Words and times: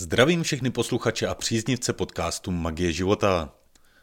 Zdravím 0.00 0.42
všechny 0.42 0.70
posluchače 0.70 1.26
a 1.26 1.34
příznivce 1.34 1.92
podcastu 1.92 2.50
Magie 2.50 2.92
života. 2.92 3.52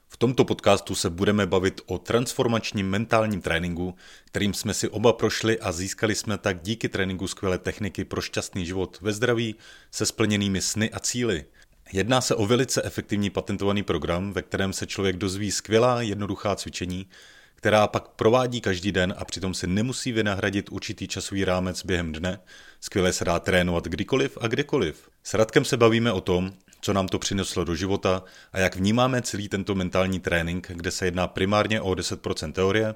V 0.07 0.17
tomto 0.17 0.45
podcastu 0.45 0.95
se 0.95 1.09
budeme 1.09 1.47
bavit 1.47 1.81
o 1.85 1.97
transformačním 1.97 2.89
mentálním 2.89 3.41
tréninku, 3.41 3.95
kterým 4.25 4.53
jsme 4.53 4.73
si 4.73 4.89
oba 4.89 5.13
prošli 5.13 5.59
a 5.59 5.71
získali 5.71 6.15
jsme 6.15 6.37
tak 6.37 6.61
díky 6.61 6.89
tréninku 6.89 7.27
skvělé 7.27 7.57
techniky 7.57 8.05
pro 8.05 8.21
šťastný 8.21 8.65
život 8.65 8.97
ve 9.01 9.13
zdraví 9.13 9.55
se 9.91 10.05
splněnými 10.05 10.61
sny 10.61 10.91
a 10.91 10.99
cíly. 10.99 11.45
Jedná 11.93 12.21
se 12.21 12.35
o 12.35 12.45
velice 12.45 12.83
efektivní 12.83 13.29
patentovaný 13.29 13.83
program, 13.83 14.33
ve 14.33 14.41
kterém 14.41 14.73
se 14.73 14.87
člověk 14.87 15.17
dozví 15.17 15.51
skvělá 15.51 16.01
jednoduchá 16.01 16.55
cvičení, 16.55 17.07
která 17.55 17.87
pak 17.87 18.07
provádí 18.07 18.61
každý 18.61 18.91
den 18.91 19.13
a 19.17 19.25
přitom 19.25 19.53
se 19.53 19.67
nemusí 19.67 20.11
vynahradit 20.11 20.71
určitý 20.71 21.07
časový 21.07 21.45
rámec 21.45 21.85
během 21.85 22.11
dne. 22.11 22.39
Skvěle 22.81 23.13
se 23.13 23.25
dá 23.25 23.39
trénovat 23.39 23.85
kdykoliv 23.85 24.37
a 24.41 24.47
kdekoliv. 24.47 25.09
S 25.27 25.33
Radkem 25.33 25.65
se 25.65 25.77
bavíme 25.77 26.11
o 26.11 26.21
tom, 26.21 26.53
co 26.81 26.93
nám 26.93 27.07
to 27.07 27.19
přineslo 27.19 27.63
do 27.63 27.75
života 27.75 28.23
a 28.53 28.59
jak 28.59 28.75
vnímáme 28.75 29.21
celý 29.21 29.49
tento 29.49 29.75
mentální 29.75 30.19
trénink, 30.19 30.71
kde 30.73 30.91
se 30.91 31.05
jedná 31.05 31.27
primárně 31.27 31.81
o 31.81 31.91
10% 31.91 32.51
teorie, 32.51 32.95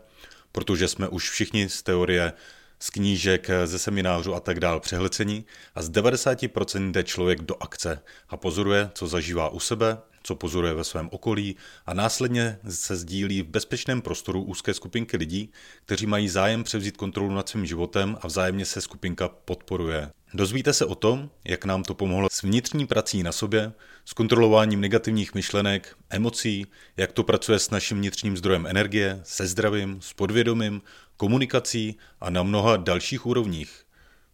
protože 0.51 0.87
jsme 0.87 1.07
už 1.07 1.29
všichni 1.29 1.69
z 1.69 1.83
teorie 1.83 2.33
z 2.79 2.89
knížek, 2.89 3.49
ze 3.65 3.79
seminářů 3.79 4.35
a 4.35 4.39
tak 4.39 4.59
dál 4.59 4.79
přehlcení 4.79 5.45
a 5.75 5.81
z 5.81 5.89
90% 5.91 6.91
jde 6.91 7.03
člověk 7.03 7.41
do 7.41 7.63
akce 7.63 7.99
a 8.29 8.37
pozoruje, 8.37 8.89
co 8.93 9.07
zažívá 9.07 9.49
u 9.49 9.59
sebe, 9.59 9.97
co 10.23 10.35
pozoruje 10.35 10.73
ve 10.73 10.83
svém 10.83 11.09
okolí 11.11 11.55
a 11.85 11.93
následně 11.93 12.59
se 12.69 12.95
sdílí 12.95 13.41
v 13.41 13.47
bezpečném 13.47 14.01
prostoru 14.01 14.43
úzké 14.43 14.73
skupinky 14.73 15.17
lidí, 15.17 15.51
kteří 15.85 16.05
mají 16.05 16.29
zájem 16.29 16.63
převzít 16.63 16.97
kontrolu 16.97 17.31
nad 17.31 17.49
svým 17.49 17.65
životem 17.65 18.17
a 18.21 18.27
vzájemně 18.27 18.65
se 18.65 18.81
skupinka 18.81 19.27
podporuje. 19.27 20.11
Dozvíte 20.33 20.73
se 20.73 20.85
o 20.85 20.95
tom, 20.95 21.29
jak 21.43 21.65
nám 21.65 21.83
to 21.83 21.93
pomohlo 21.93 22.27
s 22.31 22.41
vnitřní 22.41 22.87
prací 22.87 23.23
na 23.23 23.31
sobě, 23.31 23.73
s 24.05 24.13
kontrolováním 24.13 24.81
negativních 24.81 25.35
myšlenek, 25.35 25.95
emocí, 26.09 26.65
jak 26.97 27.11
to 27.11 27.23
pracuje 27.23 27.59
s 27.59 27.69
naším 27.69 27.97
vnitřním 27.97 28.37
zdrojem 28.37 28.67
energie, 28.67 29.21
se 29.23 29.47
zdravím, 29.47 29.99
s 30.01 30.13
podvědomím, 30.13 30.81
komunikací 31.17 31.97
a 32.21 32.29
na 32.29 32.43
mnoha 32.43 32.77
dalších 32.77 33.25
úrovních. 33.25 33.83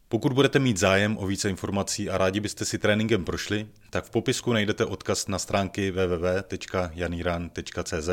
Pokud 0.09 0.34
budete 0.34 0.59
mít 0.59 0.78
zájem 0.78 1.18
o 1.18 1.28
více 1.28 1.50
informací 1.50 2.09
a 2.09 2.18
rádi 2.18 2.40
byste 2.40 2.66
si 2.66 2.78
tréninkem 2.78 3.25
prošli, 3.25 3.68
tak 3.90 4.06
v 4.06 4.09
popisku 4.09 4.53
najdete 4.53 4.86
odkaz 4.86 5.28
na 5.28 5.40
stránky 5.40 5.92
www.janiran.cz, 5.92 8.09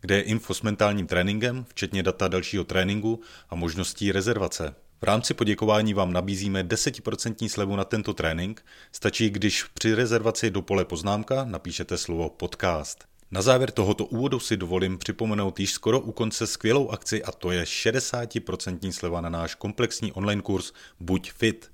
kde 0.00 0.16
je 0.16 0.22
info 0.22 0.54
s 0.54 0.62
mentálním 0.62 1.06
tréninkem, 1.06 1.64
včetně 1.68 2.02
data 2.02 2.28
dalšího 2.28 2.64
tréninku 2.64 3.20
a 3.50 3.54
možností 3.54 4.12
rezervace. 4.12 4.74
V 5.02 5.02
rámci 5.02 5.34
poděkování 5.34 5.94
vám 5.94 6.12
nabízíme 6.12 6.62
10% 6.62 7.48
slevu 7.48 7.76
na 7.76 7.84
tento 7.84 8.14
trénink, 8.14 8.64
stačí, 8.92 9.30
když 9.30 9.64
při 9.64 9.94
rezervaci 9.94 10.50
do 10.50 10.62
pole 10.62 10.84
poznámka 10.84 11.44
napíšete 11.44 11.98
slovo 11.98 12.30
podcast. 12.30 13.04
Na 13.30 13.42
závěr 13.42 13.70
tohoto 13.70 14.04
úvodu 14.04 14.40
si 14.40 14.56
dovolím 14.56 14.98
připomenout 14.98 15.60
již 15.60 15.72
skoro 15.72 16.00
u 16.00 16.12
konce 16.12 16.46
skvělou 16.46 16.90
akci 16.90 17.24
a 17.24 17.32
to 17.32 17.50
je 17.50 17.64
60% 17.64 18.92
sleva 18.92 19.20
na 19.20 19.28
náš 19.28 19.54
komplexní 19.54 20.12
online 20.12 20.42
kurz 20.42 20.72
Buď 21.00 21.32
fit. 21.32 21.70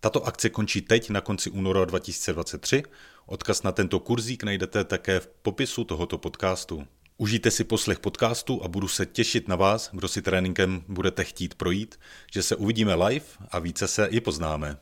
Tato 0.00 0.26
akce 0.26 0.50
končí 0.50 0.80
teď 0.80 1.10
na 1.10 1.20
konci 1.20 1.50
února 1.50 1.84
2023. 1.84 2.82
Odkaz 3.26 3.62
na 3.62 3.72
tento 3.72 4.00
kurzík 4.00 4.44
najdete 4.44 4.84
také 4.84 5.20
v 5.20 5.26
popisu 5.42 5.84
tohoto 5.84 6.18
podcastu. 6.18 6.86
Užijte 7.18 7.50
si 7.50 7.64
poslech 7.64 7.98
podcastu 7.98 8.62
a 8.64 8.68
budu 8.68 8.88
se 8.88 9.06
těšit 9.06 9.48
na 9.48 9.56
vás, 9.56 9.90
kdo 9.92 10.08
si 10.08 10.22
tréninkem 10.22 10.84
budete 10.88 11.24
chtít 11.24 11.54
projít, 11.54 11.94
že 12.32 12.42
se 12.42 12.56
uvidíme 12.56 12.94
live 12.94 13.26
a 13.50 13.58
více 13.58 13.88
se 13.88 14.06
i 14.06 14.20
poznáme. 14.20 14.76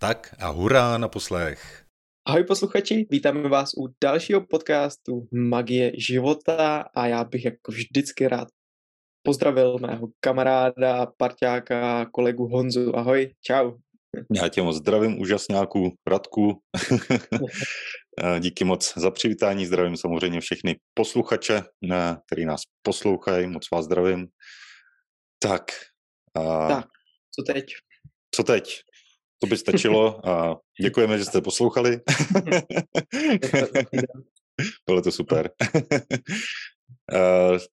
Tak 0.00 0.34
a 0.38 0.48
hurá 0.48 0.98
na 0.98 1.08
poslech! 1.08 1.84
Ahoj 2.26 2.44
posluchači, 2.44 3.06
vítáme 3.10 3.48
vás 3.48 3.70
u 3.78 3.94
dalšího 4.04 4.46
podcastu 4.46 5.28
Magie 5.32 5.92
života 5.98 6.84
a 6.94 7.06
já 7.06 7.24
bych 7.24 7.44
jako 7.44 7.72
vždycky 7.72 8.28
rád 8.28 8.48
pozdravil 9.22 9.78
mého 9.78 10.08
kamaráda, 10.20 11.06
parťáka, 11.16 12.06
kolegu 12.06 12.46
Honzu. 12.46 12.96
Ahoj, 12.96 13.34
čau. 13.42 13.72
Já 14.34 14.48
tě 14.48 14.62
moc 14.62 14.76
zdravím, 14.76 15.20
úžasňáku, 15.20 15.92
Radku. 16.06 16.60
Díky 18.38 18.64
moc 18.64 18.92
za 18.96 19.10
přivítání, 19.10 19.66
zdravím 19.66 19.96
samozřejmě 19.96 20.40
všechny 20.40 20.76
posluchače, 20.94 21.62
který 22.26 22.44
nás 22.44 22.60
poslouchají, 22.82 23.46
moc 23.46 23.70
vás 23.72 23.84
zdravím. 23.84 24.26
Tak. 25.38 25.62
A... 26.34 26.68
Tak, 26.68 26.86
co 27.36 27.52
teď? 27.52 27.72
Co 28.34 28.42
teď? 28.42 28.80
To 29.38 29.46
by 29.46 29.56
stačilo 29.56 30.28
a 30.28 30.56
děkujeme, 30.82 31.18
že 31.18 31.24
jste 31.24 31.40
poslouchali. 31.40 32.00
Bylo 34.86 35.02
to 35.02 35.12
super. 35.12 35.50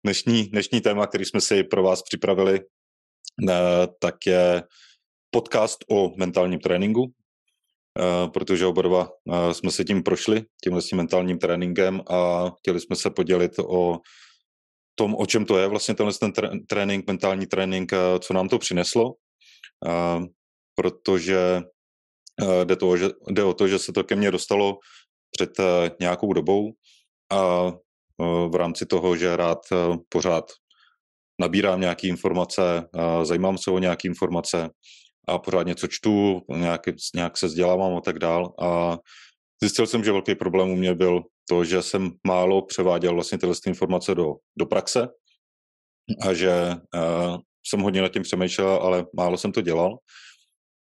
dnešní, 0.03 0.43
dnešní 0.43 0.81
téma, 0.81 1.07
který 1.07 1.25
jsme 1.25 1.41
si 1.41 1.63
pro 1.63 1.83
vás 1.83 2.01
připravili, 2.01 2.61
tak 3.99 4.15
je 4.27 4.63
podcast 5.31 5.85
o 5.89 6.13
mentálním 6.17 6.59
tréninku, 6.59 7.13
protože 8.33 8.65
oba 8.65 8.81
dva 8.81 9.09
jsme 9.51 9.71
se 9.71 9.83
tím 9.83 10.03
prošli, 10.03 10.45
tímhle 10.63 10.81
s 10.81 10.87
tím 10.87 10.97
mentálním 10.97 11.39
tréninkem 11.39 12.01
a 12.09 12.49
chtěli 12.49 12.79
jsme 12.79 12.95
se 12.95 13.09
podělit 13.09 13.59
o 13.59 13.99
tom, 14.95 15.15
o 15.15 15.25
čem 15.25 15.45
to 15.45 15.57
je 15.57 15.67
vlastně 15.67 15.95
tenhle 15.95 16.13
ten 16.13 16.31
trénink, 16.65 17.07
mentální 17.07 17.45
trénink, 17.45 17.91
co 18.19 18.33
nám 18.33 18.49
to 18.49 18.59
přineslo. 18.59 19.13
Protože 20.75 21.61
jde, 22.63 22.75
to, 22.75 22.97
že, 22.97 23.09
jde 23.29 23.43
o 23.43 23.53
to, 23.53 23.67
že 23.67 23.79
se 23.79 23.93
to 23.93 24.03
ke 24.03 24.15
mně 24.15 24.31
dostalo 24.31 24.77
před 25.31 25.51
nějakou 25.99 26.33
dobou 26.33 26.71
a 27.31 27.71
v 28.49 28.55
rámci 28.55 28.85
toho, 28.85 29.17
že 29.17 29.35
rád 29.35 29.59
pořád 30.09 30.51
nabírám 31.41 31.81
nějaké 31.81 32.07
informace, 32.07 32.89
zajímám 33.23 33.57
se 33.57 33.71
o 33.71 33.79
nějaké 33.79 34.07
informace 34.07 34.69
a 35.28 35.39
pořád 35.39 35.67
něco 35.67 35.88
čtu, 35.88 36.41
nějak, 36.50 36.81
nějak 37.16 37.38
se 37.38 37.45
vzdělávám 37.45 37.97
a 37.97 38.01
tak 38.01 38.19
dál 38.19 38.53
a 38.61 38.97
zjistil 39.63 39.88
jsem, 39.88 40.03
že 40.03 40.11
velký 40.11 40.35
problém 40.35 40.69
u 40.69 40.75
mě 40.75 40.95
byl 40.95 41.22
to, 41.50 41.63
že 41.63 41.81
jsem 41.81 42.11
málo 42.28 42.61
převáděl 42.66 43.13
vlastně 43.13 43.38
tyhle 43.38 43.56
informace 43.67 44.16
do, 44.16 44.33
do 44.57 44.66
praxe 44.66 45.07
a 46.22 46.33
že 46.33 46.51
uh, 46.95 47.38
jsem 47.67 47.79
hodně 47.79 48.01
nad 48.01 48.12
tím 48.12 48.23
přemýšlel, 48.23 48.69
ale 48.69 49.06
málo 49.13 49.38
jsem 49.38 49.51
to 49.51 49.62
dělal 49.62 49.97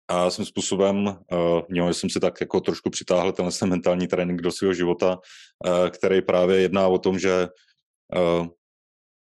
a 0.09 0.29
svým 0.29 0.45
způsobem 0.45 1.07
uh, 1.07 1.61
měl 1.69 1.93
jsem 1.93 2.09
si 2.09 2.19
tak 2.19 2.41
jako 2.41 2.59
trošku 2.59 2.89
přitáhl 2.89 3.31
ten 3.31 3.49
mentální 3.65 4.07
trénink 4.07 4.41
do 4.41 4.51
svého 4.51 4.73
života, 4.73 5.17
uh, 5.67 5.89
který 5.89 6.21
právě 6.21 6.61
jedná 6.61 6.87
o 6.87 6.97
tom, 6.97 7.19
že 7.19 7.47
uh, 8.17 8.47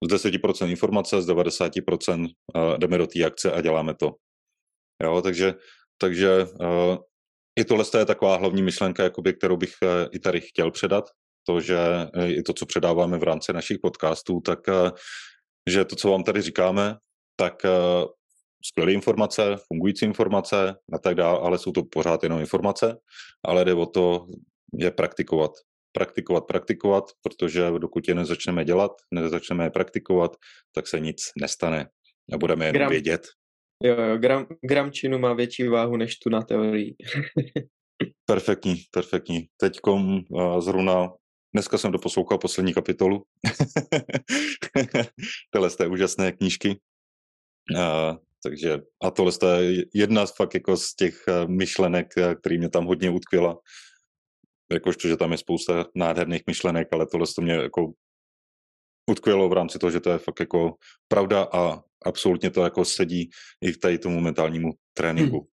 z 0.04 0.12
10% 0.12 0.70
informace, 0.70 1.22
z 1.22 1.28
90% 1.28 2.20
uh, 2.20 2.78
jdeme 2.78 2.98
do 2.98 3.06
té 3.06 3.24
akce 3.24 3.52
a 3.52 3.60
děláme 3.60 3.94
to. 3.94 4.14
Jo, 5.02 5.22
takže, 5.22 5.54
takže 5.98 6.44
uh, 6.60 6.96
i 7.58 7.64
tohle 7.64 7.84
je 7.98 8.04
taková 8.04 8.36
hlavní 8.36 8.62
myšlenka, 8.62 9.02
jakoby, 9.02 9.34
kterou 9.34 9.56
bych 9.56 9.74
uh, 9.82 9.88
i 10.12 10.18
tady 10.18 10.40
chtěl 10.40 10.70
předat, 10.70 11.04
to, 11.46 11.60
že 11.60 11.78
uh, 12.16 12.30
i 12.30 12.42
to, 12.42 12.52
co 12.52 12.66
předáváme 12.66 13.18
v 13.18 13.22
rámci 13.22 13.52
našich 13.52 13.78
podcastů, 13.82 14.40
tak 14.40 14.68
uh, 14.68 14.90
že 15.68 15.84
to, 15.84 15.96
co 15.96 16.10
vám 16.10 16.24
tady 16.24 16.42
říkáme, 16.42 16.96
tak 17.36 17.62
uh, 17.64 18.08
skvělé 18.64 18.92
informace, 18.92 19.56
fungující 19.68 20.04
informace 20.04 20.76
a 20.92 20.98
tak 20.98 21.14
dále, 21.14 21.38
ale 21.42 21.58
jsou 21.58 21.72
to 21.72 21.82
pořád 21.84 22.22
jenom 22.22 22.40
informace, 22.40 22.96
ale 23.44 23.64
jde 23.64 23.74
o 23.74 23.86
to 23.86 24.26
je 24.78 24.90
praktikovat. 24.90 25.50
Praktikovat, 25.92 26.46
praktikovat, 26.46 27.04
protože 27.22 27.70
dokud 27.78 28.08
je 28.08 28.14
nezačneme 28.14 28.64
dělat, 28.64 28.92
nezačneme 29.14 29.64
je 29.64 29.70
praktikovat, 29.70 30.36
tak 30.74 30.86
se 30.86 31.00
nic 31.00 31.22
nestane. 31.40 31.88
A 32.32 32.38
budeme 32.38 32.66
jenom 32.66 32.78
gram, 32.78 32.90
vědět. 32.90 33.26
Jo, 33.84 34.02
jo, 34.02 34.18
gram, 34.18 34.46
gramčinu 34.62 35.18
má 35.18 35.34
větší 35.34 35.68
váhu 35.68 35.96
než 35.96 36.18
tu 36.18 36.30
na 36.30 36.42
teorii. 36.42 36.96
perfektní, 38.26 38.76
perfektní. 38.90 39.48
Teďkom 39.56 40.24
uh, 40.30 40.60
zrovna 40.60 41.10
Dneska 41.54 41.78
jsem 41.78 41.92
doposlouchal 41.92 42.38
poslední 42.38 42.74
kapitolu. 42.74 43.24
Tohle 45.50 45.70
té 45.70 45.86
úžasné 45.86 46.32
knížky. 46.32 46.80
Uh, 47.76 48.16
takže 48.42 48.78
a 49.02 49.10
tohle 49.10 49.32
je 49.60 49.84
jedna 49.94 50.26
z 50.26 50.36
fakt 50.36 50.54
jako 50.54 50.76
z 50.76 50.94
těch 50.94 51.24
eh, 51.28 51.46
myšlenek, 51.46 52.18
eh, 52.18 52.34
který 52.34 52.58
mě 52.58 52.68
tam 52.68 52.86
hodně 52.86 53.10
utkvěla. 53.10 53.58
Jakožto, 54.72 55.08
že 55.08 55.16
tam 55.16 55.32
je 55.32 55.38
spousta 55.38 55.86
nádherných 55.94 56.42
myšlenek, 56.46 56.88
ale 56.92 57.06
tohle 57.06 57.26
to 57.36 57.42
mě 57.42 57.52
jako 57.52 57.92
utkvělo 59.10 59.48
v 59.48 59.52
rámci 59.52 59.78
toho, 59.78 59.90
že 59.90 60.00
to 60.00 60.10
je 60.10 60.18
fakt 60.18 60.40
jako 60.40 60.74
pravda 61.08 61.48
a 61.52 61.82
absolutně 62.04 62.50
to 62.50 62.62
jako 62.62 62.84
sedí 62.84 63.30
i 63.60 63.72
v 63.72 63.78
tady 63.78 63.98
tomu 63.98 64.20
mentálnímu 64.20 64.70
tréninku. 64.94 65.36
Hmm. 65.36 65.46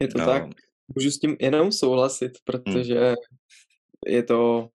Je 0.00 0.08
to 0.08 0.22
a... 0.22 0.26
tak. 0.26 0.42
Můžu 0.94 1.10
s 1.10 1.18
tím 1.18 1.36
jenom 1.40 1.72
souhlasit, 1.72 2.32
hmm. 2.32 2.42
protože 2.44 2.98
hmm. 2.98 3.16
je 4.06 4.22
to 4.22 4.68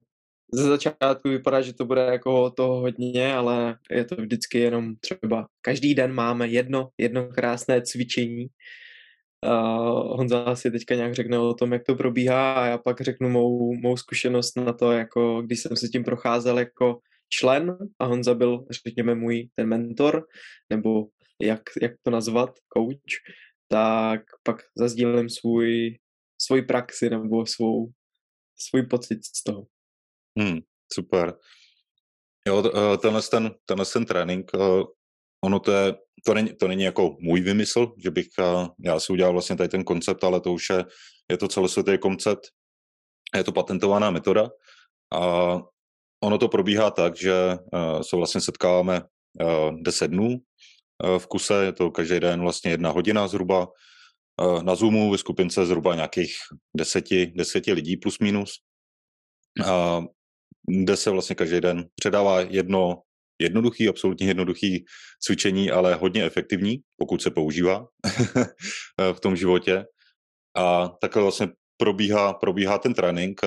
ze 0.54 0.63
začátku 0.63 1.30
vypadá, 1.30 1.62
že 1.62 1.74
to 1.74 1.86
bude 1.86 2.01
jako 2.01 2.50
toho 2.50 2.80
hodně, 2.80 3.33
ale 3.33 3.77
je 3.92 4.06
to 4.06 4.15
vždycky 4.15 4.60
jenom 4.60 4.95
třeba 4.95 5.48
každý 5.62 5.95
den 5.95 6.13
máme 6.13 6.48
jedno, 6.48 6.89
jedno 6.98 7.27
krásné 7.27 7.81
cvičení 7.81 8.48
Uh, 9.44 10.18
Honza 10.18 10.56
si 10.56 10.71
teďka 10.71 10.95
nějak 10.95 11.13
řekne 11.13 11.39
o 11.39 11.54
tom, 11.54 11.74
jak 11.74 11.83
to 11.83 11.95
probíhá 11.95 12.54
a 12.54 12.66
já 12.66 12.77
pak 12.77 13.01
řeknu 13.01 13.30
mou, 13.30 13.74
mou 13.75 13.98
zkušenost 13.98 14.57
na 14.57 14.74
to, 14.74 14.92
jako 14.92 15.42
když 15.42 15.59
jsem 15.59 15.77
se 15.77 15.88
tím 15.88 16.04
procházel 16.04 16.59
jako 16.59 17.00
člen 17.39 17.77
a 18.00 18.06
Honza 18.06 18.33
byl, 18.33 18.65
řekněme, 18.71 19.15
můj 19.15 19.50
ten 19.56 19.68
mentor, 19.68 20.27
nebo 20.69 21.07
jak, 21.41 21.62
jak 21.81 21.91
to 22.01 22.12
nazvat, 22.12 22.50
coach, 22.77 23.35
tak 23.68 24.21
pak 24.44 24.62
zazdílím 24.77 25.30
svůj, 25.30 25.97
svůj 26.41 26.62
praxi 26.62 27.09
nebo 27.09 27.45
svou, 27.45 27.89
svůj 28.57 28.85
pocit 28.85 29.25
z 29.25 29.44
toho. 29.44 29.65
Hmm, 30.39 30.59
super. 30.94 31.33
Jo, 32.47 32.63
eh, 32.65 32.97
tenhle 32.97 33.21
ten, 33.21 33.51
tenhle 33.65 33.85
ten 33.85 34.06
trénink, 34.06 34.51
eh, 34.56 34.83
ono 35.44 35.59
to 35.59 35.71
je, 35.71 35.95
to 36.25 36.33
není, 36.33 36.56
to 36.56 36.68
není 36.68 36.83
jako 36.83 37.18
můj 37.19 37.41
vymysl, 37.41 37.94
že 38.03 38.12
bych 38.12 38.27
eh, 38.39 38.68
já 38.80 39.00
si 39.00 39.13
udělal 39.13 39.33
vlastně 39.33 39.56
tady 39.56 39.69
ten 39.69 39.83
koncept, 39.83 40.24
ale 40.24 40.41
to 40.41 40.53
už 40.53 40.69
je, 40.69 40.85
je 41.31 41.38
to 41.38 41.47
celosvětový 41.47 41.97
koncept, 41.97 42.41
je 43.35 43.44
to 43.44 43.51
patentovaná 43.51 44.12
metoda 44.12 44.50
a 45.13 45.19
ono 46.24 46.38
to 46.38 46.48
probíhá 46.48 46.92
tak, 46.92 47.18
že 47.18 47.34
se 48.02 48.16
vlastně 48.16 48.42
setkáváme 48.42 49.02
10 49.81 50.08
dnů 50.08 50.38
v 51.18 51.28
kuse, 51.28 51.66
je 51.66 51.74
to 51.74 51.92
každý 51.92 52.20
den 52.20 52.42
vlastně 52.42 52.72
jedna 52.72 52.90
hodina 52.90 53.28
zhruba, 53.28 53.68
na 54.64 54.75
Zoomu 54.75 55.12
ve 55.12 55.18
skupince 55.18 55.66
zhruba 55.66 55.96
nějakých 55.96 56.34
deseti, 56.78 57.25
deseti 57.36 57.74
lidí 57.74 57.98
plus 57.98 58.20
minus. 58.20 58.52
Kde 60.84 60.98
se 60.98 61.10
vlastně 61.10 61.36
každý 61.36 61.62
den 61.62 61.86
předává 61.96 62.42
jedno 62.42 63.02
jednoduchý, 63.42 63.90
absolutně 63.90 64.28
jednoduchý 64.28 64.86
cvičení, 65.19 65.72
ale 65.72 65.96
hodně 65.96 66.24
efektivní, 66.24 66.81
pokud 66.98 67.22
se 67.22 67.31
používá 67.31 67.88
v 69.14 69.19
tom 69.19 69.36
životě. 69.36 69.86
A 70.58 70.88
takhle 70.88 71.22
vlastně 71.22 71.48
probíhá, 71.78 72.34
probíhá 72.34 72.78
ten 72.78 72.94
trénink. 72.94 73.42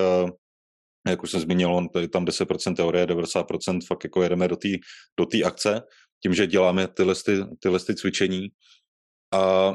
Jak 1.09 1.23
už 1.23 1.31
jsem 1.31 1.39
zmínil, 1.39 1.75
on 1.75 1.87
je 1.99 2.07
tam 2.07 2.25
10% 2.25 2.75
teorie, 2.75 3.05
90% 3.05 3.79
fakt 3.87 4.03
jako 4.03 4.23
jedeme 4.23 4.47
do 4.47 4.55
té 4.55 4.69
do 5.19 5.25
akce, 5.45 5.81
tím, 6.23 6.33
že 6.33 6.47
děláme 6.47 6.87
tyhle, 6.87 7.15
ty, 7.15 7.31
tyhle 7.59 7.79
ty 7.79 7.95
cvičení. 7.95 8.47
A 9.33 9.73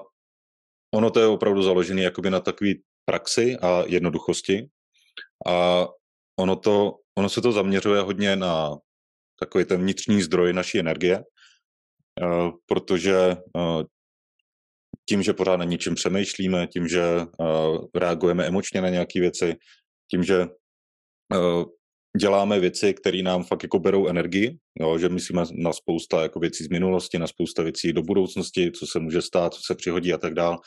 ono 0.95 1.11
to 1.11 1.21
je 1.21 1.27
opravdu 1.27 1.63
založené 1.63 2.03
jakoby 2.03 2.31
na 2.31 2.41
takové 2.41 2.71
praxi 3.05 3.57
a 3.63 3.85
jednoduchosti. 3.87 4.69
A 5.47 5.87
ono, 6.41 6.57
to, 6.57 6.99
ono 7.19 7.29
se 7.29 7.41
to 7.41 7.53
zaměřuje 7.53 8.01
hodně 8.01 8.37
na 8.37 8.77
takový 9.41 9.65
ten 9.65 9.81
vnitřní 9.81 10.23
zdroj 10.23 10.53
naší 10.53 10.79
energie, 10.79 11.25
eh, 12.23 12.51
protože 12.67 13.17
eh, 13.57 13.85
tím, 15.09 15.23
že 15.23 15.33
pořád 15.33 15.57
na 15.57 15.65
ničem 15.65 15.95
přemýšlíme, 15.95 16.67
tím, 16.67 16.89
že 16.89 17.03
eh, 17.03 17.99
reagujeme 17.99 18.47
emočně 18.47 18.81
na 18.81 18.89
nějaké 18.89 19.21
věci, 19.21 19.57
tím, 20.11 20.25
že 20.25 20.47
děláme 22.19 22.61
věci, 22.61 22.95
které 22.95 23.23
nám 23.23 23.45
fakt 23.45 23.63
jako 23.63 23.79
berou 23.79 24.07
energii, 24.07 24.57
jo, 24.81 24.99
že 24.99 25.09
myslíme 25.09 25.43
na 25.53 25.73
spousta 25.73 26.23
jako 26.23 26.41
věcí 26.41 26.65
z 26.65 26.69
minulosti, 26.69 27.19
na 27.19 27.27
spousta 27.27 27.63
věcí 27.63 27.93
do 27.93 28.03
budoucnosti, 28.03 28.73
co 28.73 28.87
se 28.87 28.99
může 28.99 29.23
stát, 29.23 29.55
co 29.55 29.61
se 29.67 29.75
přihodí 29.75 30.13
a 30.13 30.19
tak 30.19 30.35
dál. 30.35 30.59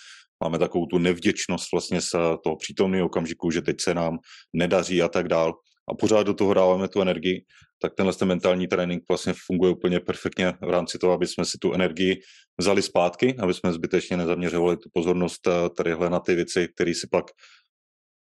Máme 0.44 0.60
takovou 0.60 0.86
tu 0.86 0.98
nevděčnost 0.98 1.72
vlastně 1.72 2.02
z 2.02 2.12
toho 2.44 2.56
přítomného 2.56 3.06
okamžiku, 3.06 3.52
že 3.52 3.62
teď 3.62 3.82
se 3.82 3.94
nám 3.94 4.18
nedaří 4.54 5.02
a 5.02 5.08
tak 5.08 5.28
dál. 5.28 5.54
A 5.92 5.96
pořád 5.96 6.24
do 6.24 6.34
toho 6.34 6.54
dáváme 6.54 6.88
tu 6.88 7.02
energii, 7.02 7.46
tak 7.82 7.94
tenhle 7.96 8.14
ten 8.14 8.28
mentální 8.28 8.68
trénink 8.68 9.04
vlastně 9.10 9.34
funguje 9.46 9.72
úplně 9.72 10.00
perfektně 10.00 10.54
v 10.62 10.70
rámci 10.70 10.98
toho, 10.98 11.14
aby 11.14 11.28
jsme 11.28 11.46
si 11.46 11.58
tu 11.58 11.74
energii 11.74 12.22
vzali 12.58 12.82
zpátky, 12.82 13.36
aby 13.40 13.54
jsme 13.54 13.74
zbytečně 13.74 14.18
nezaměřovali 14.18 14.78
tu 14.78 14.90
pozornost 14.94 15.48
eh, 15.48 15.70
tadyhle 15.78 16.10
na 16.10 16.20
ty 16.20 16.36
věci, 16.36 16.68
které 16.76 16.94
si 16.94 17.08
pak 17.12 17.26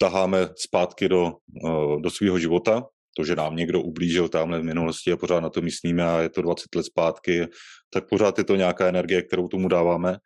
taháme 0.03 0.49
zpátky 0.57 1.09
do, 1.09 1.33
eh, 1.67 2.01
do 2.01 2.11
svého 2.11 2.39
života, 2.39 2.83
to, 3.17 3.25
že 3.25 3.37
nám 3.37 3.57
někdo 3.57 3.83
ublížil 3.83 4.29
tamhle 4.29 4.61
v 4.61 4.65
minulosti 4.65 5.13
a 5.13 5.17
pořád 5.17 5.41
na 5.41 5.51
to 5.51 5.63
myslíme 5.63 6.03
a 6.05 6.21
je 6.21 6.29
to 6.29 6.43
20 6.43 6.75
let 6.75 6.83
zpátky, 6.83 7.47
tak 7.91 8.09
pořád 8.09 8.39
je 8.39 8.45
to 8.45 8.57
nějaká 8.57 8.89
energie, 8.89 9.23
kterou 9.23 9.49
tomu 9.49 9.69
dáváme. 9.69 10.19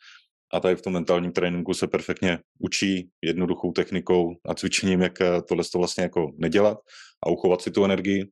A 0.52 0.60
tady 0.60 0.76
v 0.76 0.82
tom 0.82 0.92
mentálním 0.92 1.32
tréninku 1.32 1.74
se 1.74 1.86
perfektně 1.86 2.38
učí 2.58 3.10
jednoduchou 3.22 3.72
technikou 3.72 4.34
a 4.48 4.54
cvičením, 4.54 5.00
jak 5.00 5.20
eh, 5.20 5.42
tohle 5.48 5.64
to 5.72 5.78
vlastně 5.78 6.02
jako 6.02 6.30
nedělat 6.38 6.78
a 7.26 7.30
uchovat 7.30 7.62
si 7.62 7.70
tu 7.70 7.84
energii. 7.84 8.24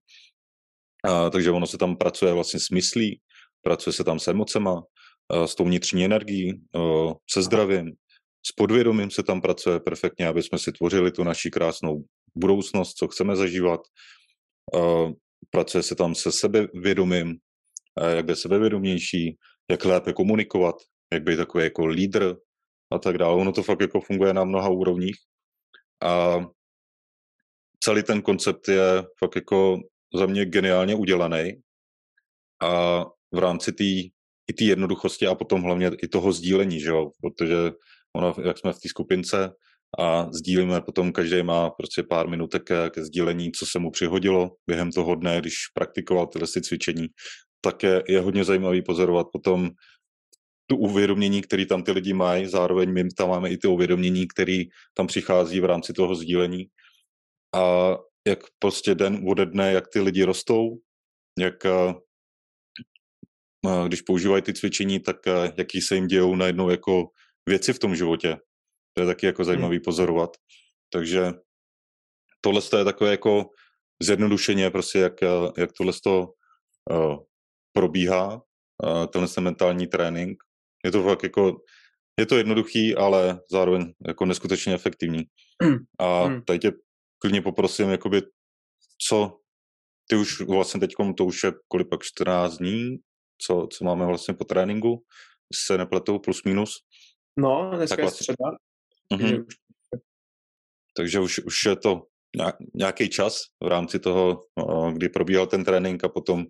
A, 1.04 1.30
takže 1.30 1.50
ono 1.50 1.66
se 1.66 1.78
tam 1.78 1.96
pracuje 1.96 2.32
vlastně 2.32 2.60
s 2.60 2.70
myslí, 2.70 3.20
pracuje 3.62 3.92
se 3.92 4.04
tam 4.04 4.18
s 4.18 4.28
emocema, 4.28 4.82
a, 5.28 5.46
s 5.46 5.54
tou 5.54 5.64
vnitřní 5.64 6.04
energií, 6.04 6.60
se 7.30 7.42
zdravím, 7.42 7.92
s 8.46 8.52
podvědomím 8.52 9.10
se 9.10 9.22
tam 9.22 9.40
pracuje 9.40 9.80
perfektně, 9.80 10.28
aby 10.28 10.42
jsme 10.42 10.58
si 10.58 10.72
tvořili 10.72 11.12
tu 11.12 11.24
naši 11.24 11.50
krásnou 11.50 12.04
budoucnost, 12.34 12.94
co 12.94 13.08
chceme 13.08 13.36
zažívat. 13.36 13.80
Pracuje 15.50 15.82
se 15.82 15.94
tam 15.94 16.14
se 16.14 16.32
sebevědomím, 16.32 17.36
jak 18.16 18.24
být 18.24 18.36
sebevědomější, 18.36 19.38
jak 19.70 19.84
lépe 19.84 20.12
komunikovat, 20.12 20.74
jak 21.12 21.22
být 21.22 21.36
takový 21.36 21.64
jako 21.64 21.86
lídr 21.86 22.36
a 22.92 22.98
tak 22.98 23.18
dále. 23.18 23.34
Ono 23.34 23.52
to 23.52 23.62
fakt 23.62 23.80
jako 23.80 24.00
funguje 24.00 24.34
na 24.34 24.44
mnoha 24.44 24.68
úrovních. 24.68 25.16
A 26.02 26.36
celý 27.84 28.02
ten 28.02 28.22
koncept 28.22 28.68
je 28.68 29.04
fakt 29.18 29.36
jako 29.36 29.78
za 30.14 30.26
mě 30.26 30.46
geniálně 30.46 30.94
udělaný 30.94 31.52
a 32.62 33.00
v 33.32 33.38
rámci 33.38 33.72
té 33.72 33.84
i 34.50 34.52
té 34.58 34.64
jednoduchosti 34.64 35.26
a 35.26 35.34
potom 35.34 35.62
hlavně 35.62 35.90
i 36.02 36.08
toho 36.08 36.32
sdílení, 36.32 36.80
že 36.80 36.88
jo? 36.88 37.10
protože 37.20 37.56
ono, 38.16 38.34
jak 38.44 38.58
jsme 38.58 38.72
v 38.72 38.80
té 38.80 38.88
skupince, 38.88 39.50
a 39.98 40.32
sdílíme 40.32 40.80
potom, 40.80 41.12
každý 41.12 41.42
má 41.42 41.70
prostě 41.70 42.02
pár 42.02 42.28
minutek 42.28 42.62
ke, 42.64 42.90
ke 42.90 43.04
sdílení, 43.04 43.52
co 43.52 43.66
se 43.66 43.78
mu 43.78 43.90
přihodilo 43.90 44.50
během 44.66 44.92
toho 44.92 45.14
dne, 45.14 45.40
když 45.40 45.54
praktikoval 45.74 46.26
tyhle 46.26 46.48
cvičení, 46.48 47.06
tak 47.60 47.82
je, 47.82 48.02
je 48.08 48.20
hodně 48.20 48.44
zajímavý 48.44 48.82
pozorovat 48.82 49.26
potom 49.32 49.70
tu 50.66 50.76
uvědomění, 50.76 51.42
který 51.42 51.66
tam 51.66 51.82
ty 51.82 51.92
lidi 51.92 52.12
mají, 52.12 52.46
zároveň 52.46 52.92
my 52.92 53.08
tam 53.08 53.28
máme 53.28 53.50
i 53.50 53.56
ty 53.56 53.68
uvědomění, 53.68 54.26
který 54.28 54.64
tam 54.94 55.06
přichází 55.06 55.60
v 55.60 55.64
rámci 55.64 55.92
toho 55.92 56.14
sdílení. 56.14 56.66
A 57.54 57.96
jak 58.28 58.38
prostě 58.58 58.94
den 58.94 59.24
ode 59.28 59.46
dne, 59.46 59.72
jak 59.72 59.88
ty 59.88 60.00
lidi 60.00 60.24
rostou, 60.24 60.78
jak 61.38 61.64
eh, 61.64 61.94
eh, 63.66 63.88
když 63.88 64.02
používají 64.02 64.42
ty 64.42 64.54
cvičení, 64.54 65.00
tak 65.00 65.26
eh, 65.26 65.52
jaký 65.58 65.80
se 65.80 65.94
jim 65.94 66.06
dějou 66.06 66.36
najednou 66.36 66.70
jako 66.70 67.04
věci 67.48 67.72
v 67.72 67.78
tom 67.78 67.96
životě. 67.96 68.36
To 68.94 69.02
je 69.02 69.06
taky 69.06 69.26
jako 69.26 69.42
hmm. 69.42 69.46
zajímavý 69.46 69.80
pozorovat. 69.80 70.30
Takže 70.92 71.32
tohle 72.40 72.60
je 72.78 72.84
takové 72.84 73.10
jako 73.10 73.50
zjednodušeně 74.02 74.70
prostě, 74.70 74.98
jak, 74.98 75.12
jak 75.56 75.70
tohle 75.72 75.92
to 76.04 76.26
uh, 76.90 77.16
probíhá, 77.72 78.34
uh, 78.34 79.06
tenhle 79.06 79.28
ten 79.28 79.44
mentální 79.44 79.86
trénink. 79.86 80.42
Je 80.84 80.90
to 80.90 81.02
fakt 81.02 81.22
jako, 81.22 81.56
je 82.20 82.26
to 82.26 82.36
jednoduchý, 82.36 82.94
ale 82.94 83.40
zároveň 83.50 83.92
jako 84.06 84.26
neskutečně 84.26 84.74
efektivní. 84.74 85.24
Hmm. 85.62 85.76
A 86.00 86.24
hmm. 86.24 86.42
tady 86.42 86.58
tě 86.58 86.72
klidně 87.18 87.42
poprosím, 87.42 87.90
jakoby, 87.90 88.22
co 89.08 89.38
ty 90.10 90.16
už 90.16 90.40
vlastně 90.40 90.80
teď, 90.80 90.90
to 91.16 91.24
už 91.24 91.44
je 91.44 91.52
kolik 91.68 91.88
pak 91.88 92.02
14 92.02 92.56
dní, 92.56 92.96
co, 93.46 93.68
co 93.72 93.84
máme 93.84 94.06
vlastně 94.06 94.34
po 94.34 94.44
tréninku, 94.44 95.04
se 95.54 95.78
nepletou 95.78 96.18
plus 96.18 96.44
minus. 96.44 96.70
No, 97.36 97.72
dneska 97.76 97.96
tak 97.96 98.04
je 98.04 98.10
středa. 98.10 98.50
Mm-hmm. 99.14 99.44
Takže 100.96 101.20
už, 101.20 101.38
už 101.38 101.64
je 101.64 101.76
to 101.76 102.02
nějaký 102.74 103.08
čas 103.08 103.42
v 103.64 103.66
rámci 103.66 103.98
toho, 103.98 104.40
kdy 104.92 105.08
probíhal 105.08 105.46
ten 105.46 105.64
trénink 105.64 106.04
a 106.04 106.08
potom 106.08 106.46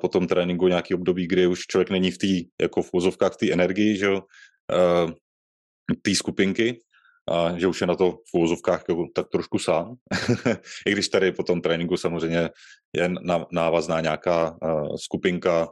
po 0.00 0.08
tom 0.08 0.26
tréninku 0.26 0.68
nějaký 0.68 0.94
období, 0.94 1.26
kdy 1.26 1.46
už 1.46 1.60
člověk 1.66 1.90
není 1.90 2.10
v 2.10 2.18
té, 2.18 2.26
jako 2.62 2.82
v 2.82 2.90
úzovkách, 2.92 3.32
v 3.32 3.36
té 3.36 3.52
energii, 3.52 3.96
že 3.96 4.06
jo, 4.06 4.22
té 6.02 6.14
skupinky, 6.14 6.80
a 7.30 7.58
že 7.58 7.66
už 7.66 7.80
je 7.80 7.86
na 7.86 7.94
to 7.94 8.10
v 8.10 8.38
úzovkách 8.38 8.84
jako 8.88 9.06
tak 9.14 9.28
trošku 9.28 9.58
sám. 9.58 9.94
I 10.86 10.92
když 10.92 11.08
tady 11.08 11.32
po 11.32 11.42
tom 11.42 11.60
tréninku 11.60 11.96
samozřejmě 11.96 12.50
je 12.96 13.10
návazná 13.52 14.00
nějaká 14.00 14.58
skupinka, 14.96 15.68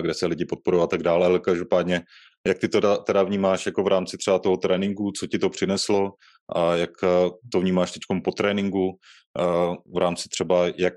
kde 0.00 0.14
se 0.14 0.26
lidi 0.26 0.44
podporují 0.44 0.82
a 0.82 0.86
tak 0.86 1.02
dále, 1.02 1.26
ale 1.26 1.38
každopádně 1.38 2.02
jak 2.46 2.58
ty 2.58 2.68
to 2.68 2.96
teda 2.96 3.22
vnímáš 3.22 3.66
jako 3.66 3.82
v 3.82 3.88
rámci 3.88 4.18
třeba 4.18 4.38
toho 4.38 4.56
tréninku, 4.56 5.12
co 5.12 5.26
ti 5.26 5.38
to 5.38 5.50
přineslo 5.50 6.12
a 6.56 6.76
jak 6.76 6.90
eh, 7.04 7.30
to 7.52 7.60
vnímáš 7.60 7.92
teď 7.92 8.02
po 8.24 8.32
tréninku 8.32 8.98
eh, 9.38 9.76
v 9.94 9.98
rámci 9.98 10.28
třeba, 10.28 10.66
jak 10.76 10.94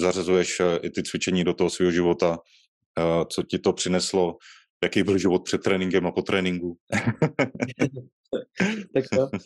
zařazuješ 0.00 0.60
eh, 0.60 0.78
i 0.82 0.90
ty 0.90 1.02
cvičení 1.02 1.44
do 1.44 1.54
toho 1.54 1.70
svého 1.70 1.92
života, 1.92 2.38
co 3.32 3.42
ti 3.42 3.58
to 3.58 3.72
přineslo, 3.72 4.36
jaký 4.82 5.02
byl 5.02 5.18
život 5.18 5.44
před 5.44 5.62
tréninkem 5.62 6.06
a 6.06 6.12
po 6.12 6.22
tréninku? 6.22 6.76
tak 8.94 9.04
to. 9.12 9.28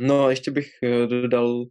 No, 0.00 0.30
ještě 0.30 0.50
bych 0.50 0.66
dodal 1.06 1.64
k 1.64 1.68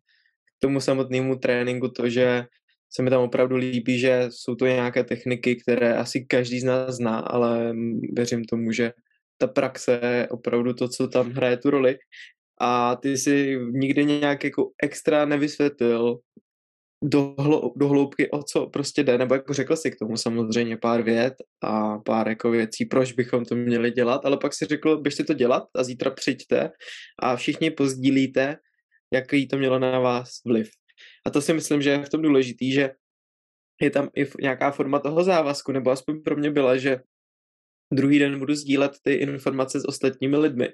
tomu 0.59 0.81
samotnému 0.81 1.35
tréninku 1.35 1.89
to, 1.89 2.09
že 2.09 2.45
se 2.89 3.01
mi 3.01 3.09
tam 3.09 3.21
opravdu 3.21 3.55
líbí, 3.55 3.99
že 3.99 4.25
jsou 4.29 4.55
to 4.55 4.65
nějaké 4.65 5.03
techniky, 5.03 5.55
které 5.55 5.97
asi 5.97 6.25
každý 6.25 6.59
z 6.59 6.63
nás 6.63 6.95
zná, 6.95 7.19
ale 7.19 7.73
věřím 8.13 8.45
tomu, 8.45 8.71
že 8.71 8.93
ta 9.37 9.47
praxe 9.47 9.99
je 10.03 10.27
opravdu 10.27 10.73
to, 10.73 10.87
co 10.87 11.07
tam 11.07 11.31
hraje 11.31 11.57
tu 11.57 11.69
roli. 11.69 11.97
A 12.61 12.95
ty 12.95 13.17
si 13.17 13.57
nikdy 13.71 14.05
nějak 14.05 14.43
jako 14.43 14.71
extra 14.83 15.25
nevysvětlil 15.25 16.19
do, 17.03 17.35
do 17.75 17.87
hloubky, 17.87 18.31
o 18.31 18.43
co 18.43 18.67
prostě 18.67 19.03
jde, 19.03 19.17
nebo 19.17 19.35
jako 19.35 19.53
řekl 19.53 19.75
si 19.75 19.91
k 19.91 19.95
tomu 19.95 20.17
samozřejmě 20.17 20.77
pár 20.77 21.01
vět 21.01 21.33
a 21.61 21.97
pár 21.97 22.29
jako 22.29 22.51
věcí, 22.51 22.85
proč 22.85 23.11
bychom 23.11 23.45
to 23.45 23.55
měli 23.55 23.91
dělat, 23.91 24.25
ale 24.25 24.37
pak 24.37 24.53
si 24.53 24.65
řekl, 24.65 25.01
běžte 25.01 25.23
to 25.23 25.33
dělat 25.33 25.63
a 25.75 25.83
zítra 25.83 26.11
přijďte 26.11 26.71
a 27.19 27.35
všichni 27.35 27.71
pozdílíte, 27.71 28.55
jaký 29.13 29.47
to 29.47 29.57
mělo 29.57 29.79
na 29.79 29.99
vás 29.99 30.29
vliv. 30.45 30.69
A 31.25 31.29
to 31.29 31.41
si 31.41 31.53
myslím, 31.53 31.81
že 31.81 31.89
je 31.89 32.05
v 32.05 32.09
tom 32.09 32.21
důležitý, 32.21 32.71
že 32.71 32.91
je 33.81 33.89
tam 33.89 34.09
i 34.15 34.27
nějaká 34.41 34.71
forma 34.71 34.99
toho 34.99 35.23
závazku, 35.23 35.71
nebo 35.71 35.91
aspoň 35.91 36.21
pro 36.21 36.35
mě 36.35 36.51
byla, 36.51 36.77
že 36.77 36.99
druhý 37.93 38.19
den 38.19 38.39
budu 38.39 38.55
sdílet 38.55 38.91
ty 39.01 39.13
informace 39.13 39.79
s 39.79 39.87
ostatními 39.87 40.37
lidmi. 40.37 40.69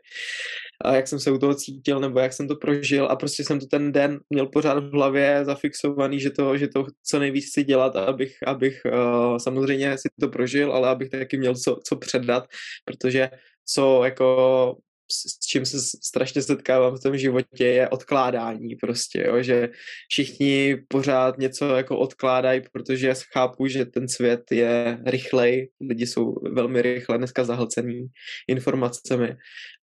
A 0.85 0.95
jak 0.95 1.07
jsem 1.07 1.19
se 1.19 1.31
u 1.31 1.37
toho 1.37 1.55
cítil, 1.55 1.99
nebo 1.99 2.19
jak 2.19 2.33
jsem 2.33 2.47
to 2.47 2.55
prožil 2.55 3.05
a 3.05 3.15
prostě 3.15 3.43
jsem 3.43 3.59
to 3.59 3.65
ten 3.65 3.91
den 3.91 4.19
měl 4.29 4.47
pořád 4.47 4.83
v 4.83 4.91
hlavě 4.91 5.45
zafixovaný, 5.45 6.19
že 6.19 6.29
to, 6.29 6.57
že 6.57 6.67
to 6.67 6.85
co 7.03 7.19
nejvíc 7.19 7.49
chci 7.49 7.63
dělat, 7.63 7.95
abych, 7.95 8.37
abych 8.45 8.81
uh, 8.85 9.37
samozřejmě 9.37 9.97
si 9.97 10.09
to 10.19 10.27
prožil, 10.27 10.73
ale 10.73 10.89
abych 10.89 11.09
taky 11.09 11.37
měl 11.37 11.55
co, 11.55 11.79
co 11.83 11.95
předat, 11.95 12.47
protože 12.85 13.29
co 13.65 14.03
jako 14.03 14.77
s 15.11 15.39
čím 15.47 15.65
se 15.65 15.79
strašně 16.03 16.41
setkávám 16.41 16.95
v 16.95 17.01
tom 17.01 17.17
životě, 17.17 17.65
je 17.65 17.89
odkládání 17.89 18.75
prostě, 18.75 19.23
jo, 19.27 19.43
že 19.43 19.69
všichni 20.11 20.77
pořád 20.87 21.37
něco 21.37 21.75
jako 21.75 21.99
odkládají, 21.99 22.61
protože 22.71 23.13
chápu, 23.33 23.67
že 23.67 23.85
ten 23.85 24.07
svět 24.07 24.41
je 24.51 24.99
rychlej, 25.05 25.69
lidi 25.89 26.07
jsou 26.07 26.35
velmi 26.51 26.81
rychle 26.81 27.17
dneska 27.17 27.43
zahlcený 27.43 28.07
informacemi 28.47 29.35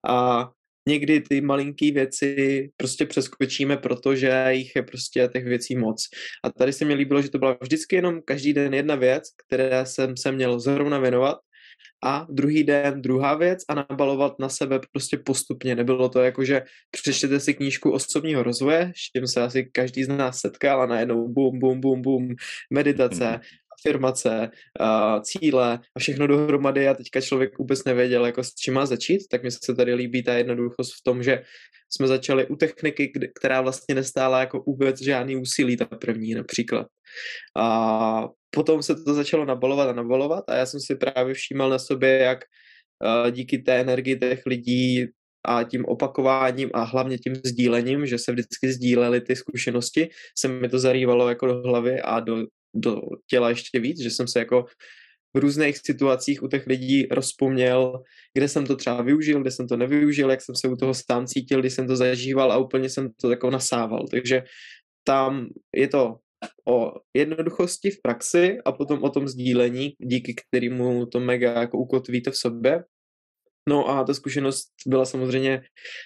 a 0.09 0.49
někdy 0.88 1.21
ty 1.21 1.41
malinký 1.41 1.91
věci 1.91 2.71
prostě 2.76 3.07
přeskočíme, 3.07 3.76
protože 3.76 4.47
jich 4.50 4.76
je 4.76 4.83
prostě 4.83 5.31
těch 5.33 5.45
věcí 5.45 5.76
moc. 5.76 6.09
A 6.45 6.50
tady 6.50 6.73
se 6.73 6.85
mi 6.85 6.95
líbilo, 6.95 7.23
že 7.23 7.31
to 7.31 7.38
byla 7.38 7.57
vždycky 7.62 7.97
jenom 7.97 8.21
každý 8.25 8.52
den 8.52 8.75
jedna 8.75 8.95
věc, 8.95 9.23
které 9.47 9.87
jsem 9.87 10.17
se 10.17 10.33
měl 10.33 10.61
zrovna 10.61 10.99
věnovat 10.99 11.38
a 12.05 12.26
druhý 12.31 12.64
den 12.64 13.02
druhá 13.02 13.35
věc 13.35 13.64
a 13.69 13.75
nabalovat 13.75 14.38
na 14.38 14.49
sebe 14.49 14.81
prostě 14.93 15.19
postupně. 15.19 15.75
Nebylo 15.75 16.09
to 16.09 16.21
jako, 16.21 16.45
že 16.45 16.62
přečtěte 16.91 17.41
si 17.41 17.55
knížku 17.55 17.91
osobního 17.91 18.43
rozvoje, 18.43 18.93
s 18.97 19.00
čím 19.17 19.26
se 19.26 19.43
asi 19.43 19.71
každý 19.73 20.05
z 20.05 20.09
nás 20.09 20.38
setkal 20.38 20.83
a 20.83 20.87
najednou 20.87 21.29
bum, 21.29 21.59
bum, 21.59 21.81
bum, 21.81 22.02
bum, 22.02 22.29
meditace, 22.71 23.41
afirmace, 23.83 24.51
cíle 25.23 25.81
a 25.97 25.99
všechno 25.99 26.27
dohromady 26.27 26.89
a 26.89 26.95
teďka 26.95 27.21
člověk 27.21 27.59
vůbec 27.59 27.85
nevěděl, 27.85 28.27
jako 28.27 28.45
s 28.45 28.55
čím 28.55 28.75
má 28.75 28.87
začít, 28.87 29.29
tak 29.31 29.43
mi 29.43 29.51
se 29.51 29.75
tady 29.75 29.95
líbí 29.95 30.23
ta 30.23 30.35
jednoduchost 30.35 30.93
v 30.93 31.03
tom, 31.05 31.23
že 31.23 31.43
jsme 31.95 32.07
začali 32.07 32.47
u 32.47 32.57
techniky, 32.57 33.12
která 33.39 33.61
vlastně 33.61 33.95
nestála 33.95 34.41
jako 34.41 34.62
vůbec 34.67 35.03
žádný 35.03 35.37
úsilí, 35.37 35.77
ta 35.77 35.85
první 35.85 36.35
například. 36.35 36.87
A 37.57 38.29
potom 38.51 38.83
se 38.83 38.95
to 38.95 39.15
začalo 39.15 39.45
nabalovat 39.45 39.89
a 39.89 39.93
nabalovat 39.93 40.45
a 40.49 40.55
já 40.57 40.67
jsem 40.67 40.81
si 40.81 40.97
právě 40.97 41.35
všímal 41.35 41.71
na 41.71 41.79
sobě, 41.79 42.19
jak 42.19 42.39
uh, 43.25 43.31
díky 43.31 43.59
té 43.59 43.81
energii 43.81 44.19
těch 44.19 44.47
lidí 44.47 45.07
a 45.45 45.62
tím 45.62 45.85
opakováním 45.85 46.71
a 46.75 46.83
hlavně 46.83 47.19
tím 47.19 47.35
sdílením, 47.35 48.07
že 48.07 48.19
se 48.19 48.33
vždycky 48.33 48.73
sdílely 48.73 49.21
ty 49.21 49.37
zkušenosti, 49.37 50.09
se 50.39 50.49
mi 50.49 50.69
to 50.69 50.79
zarývalo 50.79 51.29
jako 51.29 51.47
do 51.47 51.62
hlavy 51.62 52.01
a 52.01 52.21
do, 52.21 52.47
do 52.75 53.00
těla 53.26 53.49
ještě 53.49 53.81
víc, 53.81 54.02
že 54.02 54.11
jsem 54.11 54.29
se 54.29 54.38
jako 54.38 54.64
v 55.37 55.38
různých 55.38 55.79
situacích 55.79 56.43
u 56.43 56.49
těch 56.49 56.67
lidí 56.67 57.07
rozpomněl, 57.11 58.02
kde 58.35 58.49
jsem 58.49 58.67
to 58.67 58.76
třeba 58.76 59.02
využil, 59.02 59.41
kde 59.41 59.50
jsem 59.50 59.69
to 59.69 59.76
nevyužil, 59.76 60.31
jak 60.31 60.43
jsem 60.43 60.55
se 60.57 60.69
u 60.69 60.76
toho 60.76 60.95
sám 60.95 61.26
cítil, 61.26 61.61
když 61.61 61.73
jsem 61.73 61.87
to 61.87 61.97
zažíval 61.97 62.52
a 62.52 62.59
úplně 62.59 62.88
jsem 62.88 63.11
to 63.21 63.31
jako 63.31 63.50
nasával. 63.50 64.07
Takže 64.11 64.43
tam 65.05 65.49
je 65.76 65.88
to 65.88 66.17
o 66.69 66.93
jednoduchosti 67.17 67.91
v 67.91 68.02
praxi 68.02 68.59
a 68.64 68.73
potom 68.73 69.02
o 69.02 69.11
tom 69.11 69.29
sdílení, 69.29 69.95
díky 69.99 70.35
kterému 70.35 71.07
to 71.07 71.21
mega 71.21 71.61
jako 71.61 71.79
ukotvíte 71.79 72.31
v 72.31 72.37
sobě. 72.37 72.85
No 73.69 73.88
a 73.88 74.05
ta 74.05 74.14
zkušenost 74.14 74.69
byla 74.87 75.05
samozřejmě 75.05 75.62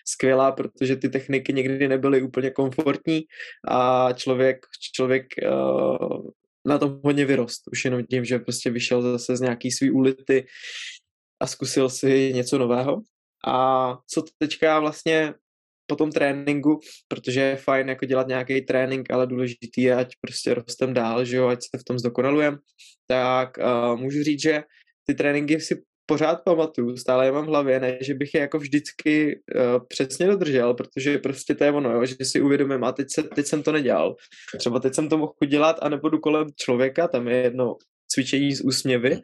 skvělá, 0.09 0.53
protože 0.53 0.97
ty 0.97 1.09
techniky 1.09 1.53
někdy 1.53 1.89
nebyly 1.89 2.23
úplně 2.23 2.51
komfortní 2.51 3.23
a 3.69 4.13
člověk, 4.13 4.67
člověk 4.95 5.27
uh, 5.43 6.31
na 6.67 6.79
tom 6.79 7.01
hodně 7.05 7.25
vyrost. 7.25 7.63
Už 7.73 7.85
jenom 7.85 8.07
tím, 8.07 8.25
že 8.25 8.39
prostě 8.39 8.71
vyšel 8.71 9.03
zase 9.03 9.37
z 9.37 9.41
nějaký 9.41 9.71
svý 9.71 9.91
ulity 9.91 10.47
a 11.41 11.47
zkusil 11.47 11.91
si 11.91 12.33
něco 12.35 12.59
nového. 12.59 13.03
A 13.47 13.97
co 14.11 14.25
teďka 14.39 14.81
vlastně 14.81 15.35
po 15.87 15.97
tom 15.97 16.13
tréninku, 16.13 16.81
protože 17.09 17.41
je 17.41 17.57
fajn 17.57 17.89
jako 17.89 18.05
dělat 18.05 18.29
nějaký 18.29 18.61
trénink, 18.61 19.11
ale 19.11 19.27
důležitý 19.27 19.83
je, 19.83 19.95
ať 19.95 20.13
prostě 20.21 20.55
rostem 20.55 20.95
dál, 20.95 21.25
že 21.25 21.37
jo, 21.37 21.49
ať 21.49 21.63
se 21.63 21.79
v 21.79 21.85
tom 21.85 21.99
zdokonalujeme, 21.99 22.59
tak 23.07 23.59
uh, 23.59 24.01
můžu 24.01 24.23
říct, 24.23 24.43
že 24.43 24.63
ty 25.07 25.15
tréninky 25.15 25.61
si 25.61 25.83
pořád 26.07 26.45
pamatuju, 26.45 26.97
stále 26.97 27.27
je 27.27 27.33
mám 27.33 27.45
v 27.45 27.49
hlavě, 27.49 27.81
ne, 27.81 27.99
že 28.01 28.15
bych 28.15 28.35
je 28.35 28.41
jako 28.41 28.59
vždycky 28.59 29.41
uh, 29.55 29.87
přesně 29.89 30.27
dodržel, 30.27 30.75
protože 30.75 31.19
prostě 31.19 31.55
to 31.55 31.65
je 31.65 31.73
ono, 31.73 31.93
jo, 31.93 32.05
že 32.05 32.15
si 32.23 32.41
uvědomím, 32.41 32.85
a 32.85 32.93
teď, 32.93 33.07
se, 33.11 33.23
teď 33.23 33.47
jsem 33.47 33.63
to 33.63 33.73
nedělal. 33.73 34.17
Třeba 34.59 34.81
teď 34.81 34.95
jsem 34.95 35.09
to 35.09 35.19
mohl 35.19 35.33
dělat 35.47 35.77
a 35.83 35.89
nebudu 35.89 36.19
kolem 36.19 36.47
člověka, 36.57 37.09
tam 37.09 37.29
je 37.29 37.37
jedno 37.37 37.77
cvičení 38.09 38.55
z 38.55 38.61
úsměvy, 38.61 39.21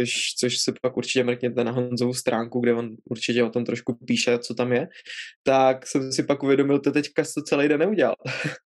což, 0.00 0.34
což 0.38 0.58
si 0.58 0.72
pak 0.82 0.96
určitě 0.96 1.24
mrkněte 1.24 1.64
na 1.64 1.72
Honzovou 1.72 2.14
stránku, 2.14 2.60
kde 2.60 2.74
on 2.74 2.90
určitě 3.10 3.44
o 3.44 3.50
tom 3.50 3.64
trošku 3.64 3.98
píše, 4.06 4.38
co 4.38 4.54
tam 4.54 4.72
je, 4.72 4.88
tak 5.42 5.86
jsem 5.86 6.12
si 6.12 6.22
pak 6.22 6.42
uvědomil, 6.42 6.78
to 6.78 6.92
teďka 6.92 7.22
to 7.34 7.42
celý 7.42 7.68
den 7.68 7.80
neudělal. 7.80 8.14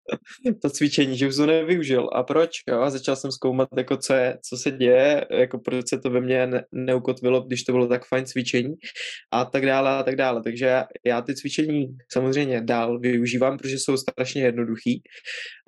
to 0.63 0.71
cvičení, 0.71 1.19
že 1.19 1.29
už 1.29 1.37
to 1.37 1.47
nevyužil. 1.47 2.11
A 2.13 2.23
proč? 2.23 2.51
Jo? 2.69 2.81
A 2.81 2.91
začal 2.91 3.17
jsem 3.17 3.33
zkoumat, 3.33 3.69
jako 3.77 3.97
co, 3.97 4.15
je, 4.15 4.39
co 4.49 4.57
se 4.57 4.71
děje, 4.71 5.27
jako 5.31 5.59
proč 5.59 5.89
se 5.89 5.99
to 5.99 6.11
ve 6.11 6.21
mně 6.21 6.47
ne, 6.47 6.65
neukotvilo, 6.73 7.41
když 7.41 7.65
to 7.65 7.73
bylo 7.73 7.87
tak 7.87 8.07
fajn 8.07 8.27
cvičení 8.27 8.75
a 9.33 9.45
tak 9.45 9.67
dále 9.67 9.91
a 9.91 10.03
tak 10.03 10.17
dále. 10.17 10.43
Takže 10.43 10.65
já, 10.65 10.87
já 11.07 11.23
ty 11.23 11.35
cvičení 11.35 11.87
samozřejmě 12.13 12.61
dál 12.61 13.01
využívám, 13.01 13.59
protože 13.59 13.79
jsou 13.79 13.97
strašně 13.97 14.43
jednoduchý. 14.43 15.03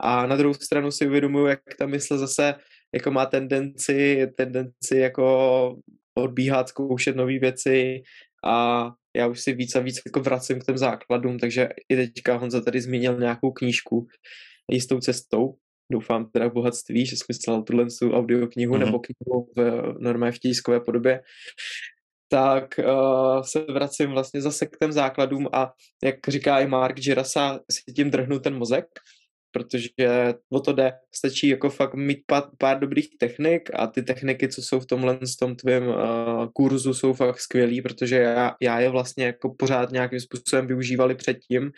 A 0.01 0.27
na 0.27 0.37
druhou 0.37 0.55
stranu 0.55 0.91
si 0.91 1.07
uvědomuji, 1.07 1.47
jak 1.47 1.61
ta 1.79 1.87
mysl 1.87 2.19
zase 2.19 2.55
jako 2.95 3.11
má 3.11 3.27
tendenci, 3.27 4.27
tendenci 4.37 4.97
jako 4.97 5.77
odbíhat, 6.19 6.69
zkoušet 6.69 7.17
nové 7.17 7.39
věci 7.39 8.03
a 8.45 8.91
já 9.17 9.27
už 9.27 9.41
si 9.41 9.53
víc 9.53 9.77
a 9.77 9.81
víc 9.81 10.01
jako 10.07 10.21
vracím 10.21 10.61
k 10.61 10.65
těm 10.65 10.79
základům, 10.79 11.39
takže 11.39 11.69
i 11.89 11.97
teďka 11.97 12.37
Honza 12.37 12.61
tady 12.61 12.81
zmínil 12.81 13.19
nějakou 13.19 13.53
knížku 13.53 14.07
jistou 14.73 15.01
cestou, 15.01 15.55
doufám 15.93 16.31
teda 16.31 16.49
v 16.49 16.53
bohatství, 16.53 17.07
že 17.07 17.17
smyslel 17.17 17.63
tuhle 17.63 17.87
audioknihu 18.13 18.75
mm-hmm. 18.75 18.79
nebo 18.79 18.99
knihu 18.99 19.49
v 19.57 19.95
normálně 19.99 20.33
v 20.33 20.39
tiskové 20.39 20.81
podobě, 20.81 21.23
tak 22.29 22.75
uh, 22.79 23.43
se 23.43 23.61
vracím 23.61 24.11
vlastně 24.11 24.43
zase 24.43 24.67
k 24.67 24.79
těm 24.79 24.93
základům 24.93 25.49
a 25.53 25.73
jak 26.05 26.17
říká 26.29 26.61
i 26.61 26.67
Mark 26.67 26.97
Girasa, 26.97 27.61
si 27.73 27.93
tím 27.93 28.11
drhnu 28.11 28.39
ten 28.39 28.59
mozek, 28.59 28.87
protože 29.59 29.89
o 30.53 30.61
to 30.61 30.73
jde. 30.73 30.93
Stačí 31.15 31.49
jako 31.49 31.71
fakt 31.71 31.95
mít 31.95 32.19
pár, 32.27 32.43
pár 32.59 32.79
dobrých 32.79 33.09
technik 33.19 33.71
a 33.75 33.87
ty 33.87 34.03
techniky, 34.03 34.49
co 34.49 34.63
jsou 34.63 34.81
v 34.81 34.87
tomhle 34.87 35.19
s 35.23 35.37
tom 35.37 35.57
tvém 35.57 35.89
uh, 35.89 35.95
kurzu, 36.53 36.95
jsou 36.95 37.13
fakt 37.13 37.41
skvělý, 37.41 37.83
protože 37.83 38.17
já, 38.17 38.55
já 38.63 38.81
je 38.81 38.89
vlastně 38.89 39.27
jako 39.27 39.55
pořád 39.59 39.93
nějakým 39.93 40.21
způsobem 40.21 40.67
využívali 40.67 41.15
předtím, 41.15 41.71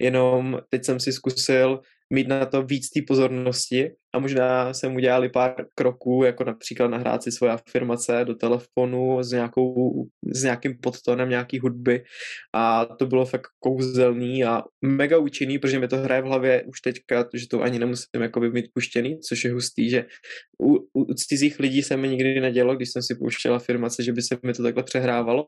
jenom 0.00 0.60
teď 0.68 0.84
jsem 0.84 1.00
si 1.00 1.12
zkusil 1.12 1.80
mít 2.12 2.28
na 2.28 2.46
to 2.46 2.62
víc 2.62 2.90
té 2.90 3.00
pozornosti 3.06 3.90
a 4.14 4.18
možná 4.18 4.74
jsem 4.74 4.94
udělali 4.94 5.28
pár 5.28 5.54
kroků, 5.74 6.24
jako 6.24 6.44
například 6.44 6.88
nahrát 6.88 7.22
si 7.22 7.32
svoje 7.32 7.52
afirmace 7.52 8.24
do 8.24 8.34
telefonu 8.34 9.22
s, 9.22 9.32
nějakou, 9.32 10.04
s 10.34 10.42
nějakým 10.42 10.78
podtonem 10.78 11.28
nějaký 11.28 11.58
hudby. 11.58 12.04
A 12.54 12.84
to 12.84 13.06
bylo 13.06 13.26
fakt 13.26 13.48
kouzelný 13.60 14.44
a 14.44 14.62
mega 14.84 15.18
účinný, 15.18 15.58
protože 15.58 15.78
mi 15.78 15.88
to 15.88 15.96
hraje 15.96 16.22
v 16.22 16.24
hlavě 16.24 16.62
už 16.62 16.80
teďka, 16.80 17.28
že 17.34 17.48
to 17.48 17.62
ani 17.62 17.78
nemusím 17.78 18.22
jako 18.22 18.40
mít 18.40 18.70
puštěný, 18.74 19.20
což 19.20 19.44
je 19.44 19.52
hustý, 19.52 19.90
že 19.90 20.04
u, 20.62 20.88
u 20.92 21.14
cizích 21.14 21.60
lidí 21.60 21.82
se 21.82 21.96
mi 21.96 22.08
nikdy 22.08 22.40
nedělo, 22.40 22.76
když 22.76 22.90
jsem 22.92 23.02
si 23.02 23.14
pouštěl 23.14 23.54
afirmace, 23.54 24.02
že 24.02 24.12
by 24.12 24.22
se 24.22 24.38
mi 24.42 24.52
to 24.52 24.62
takhle 24.62 24.82
přehrávalo. 24.82 25.44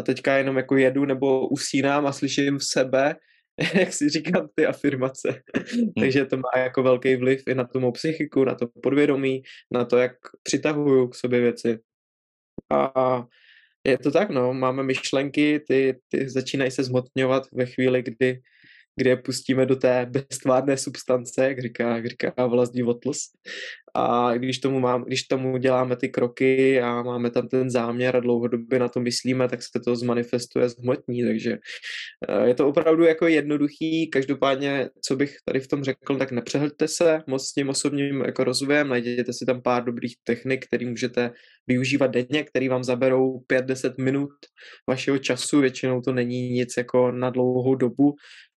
A 0.00 0.02
teďka 0.02 0.36
jenom 0.36 0.56
jako 0.56 0.76
jedu 0.76 1.04
nebo 1.04 1.48
usínám 1.48 2.06
a 2.06 2.12
slyším 2.12 2.58
v 2.58 2.64
sebe, 2.64 3.14
jak 3.74 3.92
si 3.92 4.08
říkám, 4.08 4.48
ty 4.54 4.66
afirmace. 4.66 5.42
Hmm. 5.56 5.92
Takže 6.00 6.24
to 6.24 6.36
má 6.36 6.50
jako 6.56 6.82
velký 6.82 7.16
vliv 7.16 7.42
i 7.48 7.54
na 7.54 7.64
tu 7.64 7.80
mou 7.80 7.92
psychiku, 7.92 8.44
na 8.44 8.54
to 8.54 8.66
podvědomí, 8.82 9.42
na 9.70 9.84
to, 9.84 9.98
jak 9.98 10.12
přitahuju 10.42 11.08
k 11.08 11.14
sobě 11.14 11.40
věci. 11.40 11.78
A 12.72 13.24
je 13.86 13.98
to 13.98 14.10
tak, 14.10 14.30
no, 14.30 14.54
máme 14.54 14.82
myšlenky, 14.82 15.60
ty, 15.68 15.98
ty 16.08 16.28
začínají 16.28 16.70
se 16.70 16.84
zmotňovat 16.84 17.42
ve 17.52 17.66
chvíli, 17.66 18.02
kdy 18.02 18.40
kde 18.96 19.10
je 19.10 19.16
pustíme 19.16 19.66
do 19.66 19.76
té 19.76 20.06
beztvárné 20.10 20.76
substance, 20.76 21.44
jak 21.44 21.60
říká, 21.62 21.96
jak 21.96 22.06
říká 22.06 22.32
vlastní 22.46 22.82
Votls. 22.82 23.18
A 23.94 24.34
když 24.36 24.58
tomu, 24.58 24.80
mám, 24.80 25.04
když 25.04 25.22
tomu 25.22 25.56
děláme 25.56 25.96
ty 25.96 26.08
kroky 26.08 26.80
a 26.80 27.02
máme 27.02 27.30
tam 27.30 27.48
ten 27.48 27.70
záměr 27.70 28.16
a 28.16 28.20
dlouhodobě 28.20 28.78
na 28.78 28.88
to 28.88 29.00
myslíme, 29.00 29.48
tak 29.48 29.62
se 29.62 29.80
to 29.84 29.96
zmanifestuje 29.96 30.68
zhmotní, 30.68 31.24
takže 31.24 31.58
eh, 32.28 32.48
je 32.48 32.54
to 32.54 32.68
opravdu 32.68 33.04
jako 33.04 33.26
jednoduchý, 33.26 34.10
každopádně, 34.10 34.88
co 35.06 35.16
bych 35.16 35.36
tady 35.44 35.60
v 35.60 35.68
tom 35.68 35.84
řekl, 35.84 36.16
tak 36.16 36.32
nepřehlďte 36.32 36.88
se 36.88 37.22
moc 37.26 37.48
s 37.48 37.52
tím 37.52 37.68
osobním 37.68 38.20
jako 38.20 38.44
rozvojem, 38.44 38.88
najděte 38.88 39.32
si 39.32 39.46
tam 39.46 39.62
pár 39.62 39.84
dobrých 39.84 40.16
technik, 40.24 40.66
které 40.66 40.86
můžete 40.86 41.30
využívat 41.66 42.06
denně, 42.06 42.44
které 42.44 42.68
vám 42.68 42.84
zaberou 42.84 43.38
5-10 43.52 43.94
minut 43.98 44.30
vašeho 44.88 45.18
času, 45.18 45.60
většinou 45.60 46.00
to 46.00 46.12
není 46.12 46.50
nic 46.50 46.74
jako 46.76 47.12
na 47.12 47.30
dlouhou 47.30 47.74
dobu. 47.74 48.14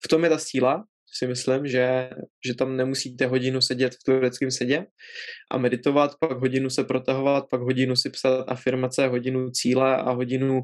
V 0.05 0.07
tom 0.07 0.23
je 0.23 0.29
ta 0.29 0.37
síla, 0.37 0.83
si 1.17 1.27
myslím, 1.27 1.67
že, 1.67 2.09
že 2.45 2.55
tam 2.55 2.77
nemusíte 2.77 3.25
hodinu 3.25 3.61
sedět 3.61 3.93
v 3.93 4.03
tureckém 4.05 4.51
sedě 4.51 4.85
a 5.51 5.57
meditovat, 5.57 6.11
pak 6.19 6.39
hodinu 6.39 6.69
se 6.69 6.83
protahovat, 6.83 7.45
pak 7.49 7.61
hodinu 7.61 7.95
si 7.95 8.09
psat 8.09 8.45
afirmace, 8.47 9.07
hodinu 9.07 9.51
cíle 9.51 9.97
a 9.97 10.11
hodinu, 10.11 10.61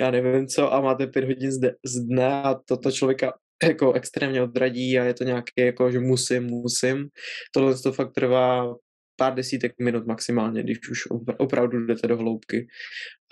já 0.00 0.10
nevím 0.10 0.46
co, 0.46 0.72
a 0.72 0.80
máte 0.80 1.06
pět 1.06 1.24
hodin 1.24 1.52
z, 1.52 1.72
z 1.84 2.00
dne 2.00 2.42
a 2.42 2.54
toto 2.68 2.92
člověka 2.92 3.32
jako 3.62 3.92
extrémně 3.92 4.42
odradí 4.42 4.98
a 4.98 5.04
je 5.04 5.14
to 5.14 5.24
nějaké 5.24 5.66
jako, 5.66 5.90
že 5.90 5.98
musím, 5.98 6.44
musím. 6.44 7.08
Tohle 7.54 7.78
to 7.78 7.92
fakt 7.92 8.12
trvá 8.12 8.74
pár 9.16 9.34
desítek 9.34 9.72
minut 9.80 10.06
maximálně, 10.06 10.62
když 10.62 10.88
už 10.88 11.00
opravdu 11.38 11.86
jdete 11.86 12.06
do 12.06 12.16
hloubky. 12.16 12.66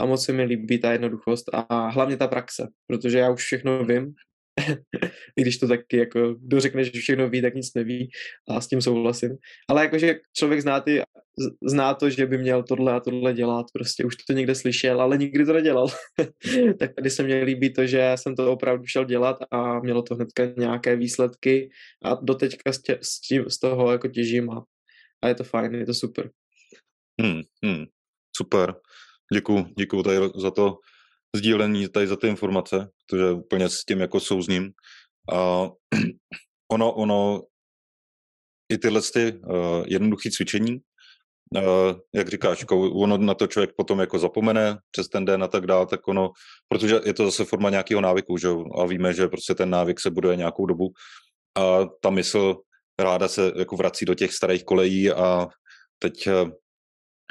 A 0.00 0.06
moc 0.06 0.24
se 0.24 0.32
mi 0.32 0.44
líbí 0.44 0.78
ta 0.78 0.92
jednoduchost 0.92 1.44
a 1.52 1.88
hlavně 1.88 2.16
ta 2.16 2.28
praxe, 2.28 2.68
protože 2.86 3.18
já 3.18 3.30
už 3.30 3.42
všechno 3.42 3.84
vím, 3.84 4.14
i 5.36 5.42
když 5.42 5.58
to 5.58 5.68
taky 5.68 5.96
jako, 5.96 6.34
kdo 6.34 6.60
řekne, 6.60 6.84
že 6.84 6.90
všechno 6.90 7.28
ví, 7.28 7.42
tak 7.42 7.54
nic 7.54 7.74
neví 7.74 8.10
a 8.48 8.60
s 8.60 8.68
tím 8.68 8.82
souhlasím. 8.82 9.36
Ale 9.68 9.82
jakože 9.82 10.14
člověk 10.36 10.60
zná, 10.60 10.80
ty, 10.80 11.02
zná 11.68 11.94
to, 11.94 12.10
že 12.10 12.26
by 12.26 12.38
měl 12.38 12.62
tohle 12.62 12.92
a 12.92 13.00
tohle 13.00 13.32
dělat, 13.32 13.66
prostě 13.72 14.04
už 14.04 14.16
to 14.16 14.32
někde 14.32 14.54
slyšel, 14.54 15.00
ale 15.00 15.18
nikdy 15.18 15.44
to 15.44 15.52
nedělal. 15.52 15.88
tak 16.78 16.94
tady 16.94 17.10
se 17.10 17.22
mě 17.22 17.44
líbí 17.44 17.72
to, 17.72 17.86
že 17.86 18.12
jsem 18.14 18.36
to 18.36 18.52
opravdu 18.52 18.86
šel 18.86 19.04
dělat 19.04 19.36
a 19.50 19.80
mělo 19.80 20.02
to 20.02 20.14
hnedka 20.14 20.42
nějaké 20.56 20.96
výsledky 20.96 21.70
a 22.04 22.14
doteďka 22.14 22.72
z, 22.72 22.82
tě, 22.82 22.98
tím, 23.28 23.50
z 23.50 23.58
toho 23.58 23.92
jako 23.92 24.08
těžím 24.08 24.50
a, 24.50 24.64
a 25.24 25.28
je 25.28 25.34
to 25.34 25.44
fajn, 25.44 25.74
je 25.74 25.86
to 25.86 25.94
super. 25.94 26.30
Hmm, 27.20 27.42
hmm, 27.64 27.84
super. 28.36 28.74
Děkuji, 29.32 29.66
děkuji 29.78 30.02
tady 30.02 30.18
za 30.36 30.50
to 30.50 30.78
sdílení 31.36 31.88
tady 31.88 32.06
za 32.06 32.16
ty 32.16 32.28
informace, 32.28 32.88
protože 33.06 33.30
úplně 33.30 33.68
s 33.68 33.84
tím 33.84 34.00
jako 34.00 34.20
souzním. 34.20 34.72
A 35.32 35.68
ono, 36.72 36.92
ono, 36.92 37.42
i 38.72 38.78
tyhle 38.78 39.00
ty 39.12 39.32
uh, 39.32 39.84
jednoduché 39.86 40.30
cvičení, 40.30 40.80
uh, 41.56 42.00
jak 42.14 42.28
říkáš, 42.28 42.60
jako 42.60 42.90
ono 42.90 43.18
na 43.18 43.34
to 43.34 43.46
člověk 43.46 43.70
potom 43.76 44.00
jako 44.00 44.18
zapomene 44.18 44.78
přes 44.90 45.08
ten 45.08 45.24
den 45.24 45.42
a 45.42 45.48
tak 45.48 45.66
dále, 45.66 45.86
tak 45.86 46.08
ono, 46.08 46.30
protože 46.68 47.00
je 47.04 47.14
to 47.14 47.24
zase 47.24 47.44
forma 47.44 47.70
nějakého 47.70 48.00
návyku, 48.00 48.36
že 48.36 48.48
a 48.78 48.86
víme, 48.86 49.14
že 49.14 49.28
prostě 49.28 49.54
ten 49.54 49.70
návyk 49.70 50.00
se 50.00 50.10
buduje 50.10 50.36
nějakou 50.36 50.66
dobu 50.66 50.92
a 51.58 51.84
ta 52.00 52.10
mysl 52.10 52.56
ráda 52.98 53.28
se 53.28 53.52
jako 53.56 53.76
vrací 53.76 54.04
do 54.04 54.14
těch 54.14 54.32
starých 54.32 54.64
kolejí 54.64 55.10
a 55.10 55.48
teď 55.98 56.28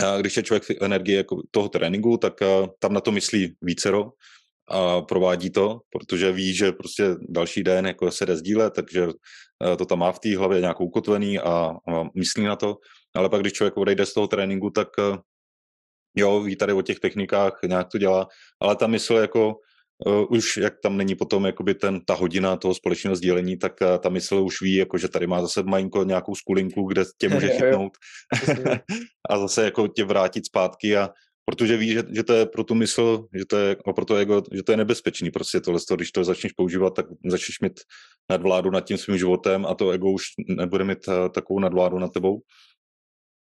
a 0.04 0.18
když 0.18 0.38
je 0.38 0.44
člověk 0.44 0.64
v 0.64 0.84
energii 0.84 1.16
jako 1.16 1.42
toho 1.52 1.70
tréninku, 1.70 2.18
tak 2.18 2.34
tam 2.80 2.94
na 2.94 3.02
to 3.02 3.12
myslí 3.12 3.56
vícero 3.62 4.12
a 4.70 5.02
provádí 5.02 5.50
to, 5.50 5.80
protože 5.90 6.32
ví, 6.32 6.56
že 6.56 6.72
prostě 6.72 7.16
další 7.30 7.64
den 7.64 7.88
jako 7.88 8.12
se 8.12 8.26
jde 8.26 8.38
sdílet, 8.38 8.74
takže 8.74 9.08
to 9.78 9.86
tam 9.86 10.00
má 10.00 10.12
v 10.12 10.20
té 10.20 10.38
hlavě 10.38 10.62
nějakou 10.62 10.86
ukotvený 10.86 11.40
a, 11.40 11.72
myslí 12.16 12.44
na 12.44 12.56
to. 12.56 12.78
Ale 13.16 13.30
pak, 13.30 13.42
když 13.42 13.54
člověk 13.54 13.78
odejde 13.78 14.06
z 14.06 14.14
toho 14.14 14.28
tréninku, 14.28 14.70
tak 14.70 14.88
jo, 16.16 16.42
ví 16.42 16.56
tady 16.56 16.74
o 16.74 16.82
těch 16.82 17.00
technikách, 17.00 17.60
nějak 17.68 17.88
to 17.92 17.98
dělá, 17.98 18.28
ale 18.62 18.76
ta 18.76 18.88
mysl 18.88 19.14
jako 19.14 19.56
už 20.30 20.58
jak 20.58 20.74
tam 20.84 20.98
není 20.98 21.16
potom 21.16 21.46
jakoby 21.46 21.74
ten, 21.74 22.02
ta 22.06 22.14
hodina 22.14 22.58
toho 22.58 22.74
společného 22.74 23.16
sdílení, 23.16 23.58
tak 23.58 23.74
uh, 23.82 23.98
ta 23.98 24.10
mysl 24.10 24.36
už 24.36 24.62
ví, 24.62 24.76
jako, 24.76 24.98
že 24.98 25.08
tady 25.08 25.28
má 25.28 25.42
zase 25.42 25.64
malinko 25.64 26.04
nějakou 26.04 26.36
skulinku, 26.36 26.84
kde 26.84 27.04
tě 27.18 27.30
může 27.30 27.50
chytnout 27.58 27.92
a 29.30 29.40
zase 29.40 29.64
jako 29.64 29.88
tě 29.88 30.04
vrátit 30.04 30.46
zpátky 30.46 30.98
a 30.98 31.10
protože 31.46 31.78
ví, 31.78 31.92
že, 31.92 32.04
že 32.12 32.24
to 32.24 32.34
je 32.34 32.46
pro 32.46 32.64
tu 32.64 32.76
mysl, 32.76 33.28
že 33.38 33.46
to 33.46 33.58
je, 33.58 33.76
a 33.88 33.94
pro 33.94 34.06
to 34.06 34.16
ego, 34.16 34.44
že 34.52 34.64
to 34.64 34.72
je 34.72 34.78
nebezpečný 34.78 35.32
prostě 35.32 35.62
tohle, 35.62 35.80
když 35.96 36.12
to 36.12 36.24
začneš 36.24 36.52
používat, 36.52 36.94
tak 36.96 37.06
začneš 37.26 37.60
mít 37.60 37.80
nadvládu 38.32 38.72
nad 38.72 38.82
tím 38.82 38.98
svým 38.98 39.18
životem 39.18 39.66
a 39.66 39.76
to 39.76 39.92
ego 39.92 40.12
už 40.12 40.24
nebude 40.48 40.84
mít 40.84 41.08
uh, 41.08 41.14
takovou 41.30 41.60
nadvládu 41.60 42.00
nad 42.00 42.14
tebou. 42.14 42.42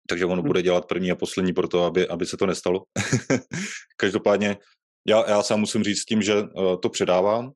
Takže 0.09 0.25
ono 0.25 0.43
hmm. 0.43 0.47
bude 0.47 0.63
dělat 0.63 0.87
první 0.87 1.11
a 1.11 1.15
poslední 1.15 1.53
pro 1.53 1.69
to, 1.69 1.85
aby, 1.85 2.09
aby 2.09 2.27
se 2.27 2.37
to 2.37 2.47
nestalo. 2.47 2.83
Každopádně 3.97 4.57
já, 5.07 5.31
já 5.31 5.43
sám 5.43 5.61
musím 5.61 5.85
říct 5.85 5.99
s 5.99 6.05
tím, 6.05 6.23
že 6.23 6.43
uh, 6.43 6.77
to 6.83 6.89
předávám 6.89 7.51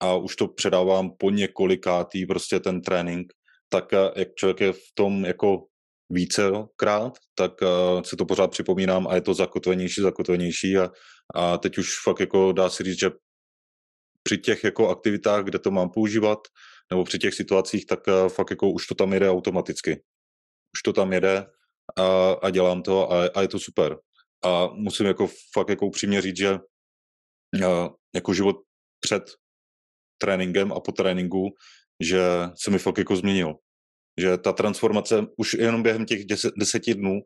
a 0.00 0.14
už 0.14 0.36
to 0.36 0.48
předávám 0.48 1.10
po 1.18 1.30
několikátý 1.30 2.26
prostě 2.26 2.60
ten 2.60 2.80
trénink, 2.80 3.32
tak 3.68 3.92
uh, 3.92 3.98
jak 4.16 4.28
člověk 4.34 4.60
je 4.60 4.72
v 4.72 4.86
tom 4.94 5.24
jako 5.24 5.64
vícekrát, 6.10 7.18
tak 7.34 7.52
uh, 7.62 8.02
si 8.02 8.16
to 8.16 8.26
pořád 8.26 8.50
připomínám 8.50 9.06
a 9.08 9.14
je 9.14 9.20
to 9.20 9.34
zakotvenější, 9.34 10.00
zakotvenější 10.00 10.78
a, 10.78 10.90
a 11.34 11.58
teď 11.58 11.78
už 11.78 12.02
fakt 12.04 12.20
jako 12.20 12.52
dá 12.52 12.70
se 12.70 12.84
říct, 12.84 12.98
že 13.00 13.10
při 14.22 14.38
těch 14.38 14.64
jako 14.64 14.88
aktivitách, 14.88 15.44
kde 15.44 15.58
to 15.58 15.70
mám 15.70 15.90
používat, 15.90 16.38
nebo 16.90 17.04
při 17.04 17.18
těch 17.18 17.34
situacích, 17.34 17.86
tak 17.86 18.00
fakt 18.28 18.50
jako 18.50 18.70
už 18.70 18.86
to 18.86 18.94
tam 18.94 19.12
jede 19.12 19.30
automaticky. 19.30 20.02
Už 20.76 20.82
to 20.84 20.92
tam 20.92 21.12
jede 21.12 21.46
a, 21.96 22.32
a 22.32 22.50
dělám 22.50 22.82
to 22.82 23.12
a, 23.12 23.26
a 23.26 23.42
je 23.42 23.48
to 23.48 23.58
super. 23.58 23.96
A 24.44 24.66
musím 24.66 25.06
jako 25.06 25.28
fakt 25.52 25.68
jako 25.68 25.86
upřímně 25.86 26.20
říct, 26.22 26.36
že 26.36 26.58
jako 28.14 28.34
život 28.34 28.56
před 29.00 29.22
tréninkem 30.18 30.72
a 30.72 30.80
po 30.80 30.92
tréninku, 30.92 31.48
že 32.00 32.20
se 32.54 32.70
mi 32.70 32.78
fakt 32.78 32.98
jako 32.98 33.16
změnil. 33.16 33.54
Že 34.20 34.38
ta 34.38 34.52
transformace 34.52 35.26
už 35.36 35.54
jenom 35.54 35.82
během 35.82 36.06
těch 36.06 36.24
deset, 36.24 36.54
deseti 36.56 36.94
dnů 36.94 37.20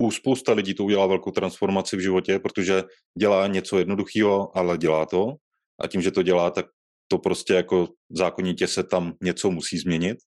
u 0.00 0.10
spousta 0.10 0.52
lidí 0.52 0.74
to 0.74 0.84
udělá 0.84 1.06
velkou 1.06 1.30
transformaci 1.30 1.96
v 1.96 2.00
životě, 2.00 2.38
protože 2.38 2.82
dělá 3.18 3.46
něco 3.46 3.78
jednoduchého, 3.78 4.56
ale 4.58 4.78
dělá 4.78 5.06
to. 5.06 5.34
A 5.80 5.86
tím, 5.86 6.02
že 6.02 6.10
to 6.10 6.22
dělá, 6.22 6.50
tak 6.50 6.66
to 7.08 7.18
prostě 7.18 7.54
jako 7.54 7.88
zákonitě 8.10 8.66
se 8.66 8.82
tam 8.82 9.14
něco 9.22 9.50
musí 9.50 9.78
změnit. 9.78 10.18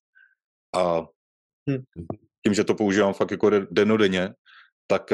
A 0.74 1.00
hm. 1.70 1.82
tím, 2.46 2.54
že 2.54 2.64
to 2.64 2.74
používám 2.74 3.14
fakt 3.14 3.30
jako 3.30 3.50
denodenně, 3.70 4.28
tak 4.86 5.12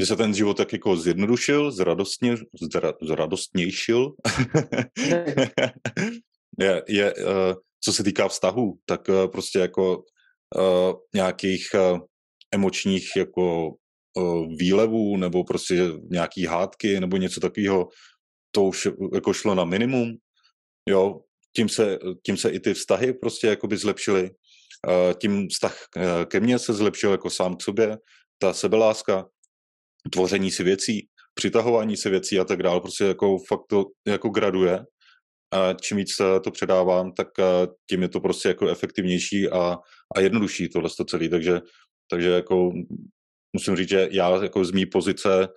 že 0.00 0.06
se 0.06 0.16
ten 0.16 0.34
život 0.34 0.56
tak 0.56 0.72
jako 0.72 0.96
zjednodušil, 0.96 1.70
zradostně, 1.70 2.36
zra, 2.72 2.92
zradostnějšil. 3.02 4.08
je, 6.58 6.82
je, 6.88 7.14
uh, 7.14 7.54
co 7.80 7.92
se 7.92 8.04
týká 8.04 8.28
vztahu, 8.28 8.78
tak 8.86 9.08
uh, 9.08 9.26
prostě 9.26 9.58
jako 9.58 10.04
uh, 10.56 10.92
nějakých 11.14 11.68
uh, 11.74 11.98
emočních 12.54 13.16
jako 13.16 13.74
uh, 14.14 14.46
výlevů 14.56 15.16
nebo 15.16 15.44
prostě 15.44 15.88
nějaký 16.10 16.46
hádky 16.46 17.00
nebo 17.00 17.16
něco 17.16 17.40
takového, 17.40 17.88
to 18.50 18.64
už 18.64 18.88
jako 19.14 19.32
šlo 19.32 19.54
na 19.54 19.64
minimum. 19.64 20.16
Jo, 20.88 21.20
tím 21.56 21.68
se, 21.68 21.98
tím 22.26 22.36
se 22.36 22.50
i 22.50 22.60
ty 22.60 22.74
vztahy 22.74 23.12
prostě 23.12 23.46
jakoby 23.46 23.76
zlepšily. 23.76 24.30
Uh, 24.88 25.12
tím 25.20 25.48
vztah 25.48 25.76
ke 26.26 26.40
mně 26.40 26.58
se 26.58 26.72
zlepšil 26.72 27.10
jako 27.10 27.30
sám 27.30 27.56
k 27.56 27.62
sobě, 27.62 27.98
ta 28.38 28.52
sebeláska, 28.52 29.26
tvoření 30.10 30.50
si 30.50 30.64
věcí, 30.64 31.08
přitahování 31.34 31.96
si 31.96 32.10
věcí 32.10 32.38
a 32.38 32.44
tak 32.44 32.62
dále, 32.62 32.80
prostě 32.80 33.04
jako 33.04 33.38
fakt 33.48 33.66
to 33.68 33.84
jako 34.06 34.28
graduje. 34.28 34.84
A 35.52 35.72
čím 35.72 35.96
víc 35.96 36.16
to 36.44 36.50
předávám, 36.50 37.12
tak 37.12 37.28
tím 37.90 38.02
je 38.02 38.08
to 38.08 38.20
prostě 38.20 38.48
jako 38.48 38.68
efektivnější 38.68 39.48
a, 39.48 39.76
a 40.16 40.20
jednodušší 40.20 40.68
tohle 40.68 40.90
to 40.96 41.04
celé. 41.04 41.28
Takže, 41.28 41.60
takže 42.10 42.28
jako 42.28 42.72
musím 43.56 43.76
říct, 43.76 43.88
že 43.88 44.08
já 44.10 44.42
jako 44.42 44.64
z 44.64 44.70
mý 44.70 44.86
pozice, 44.86 45.48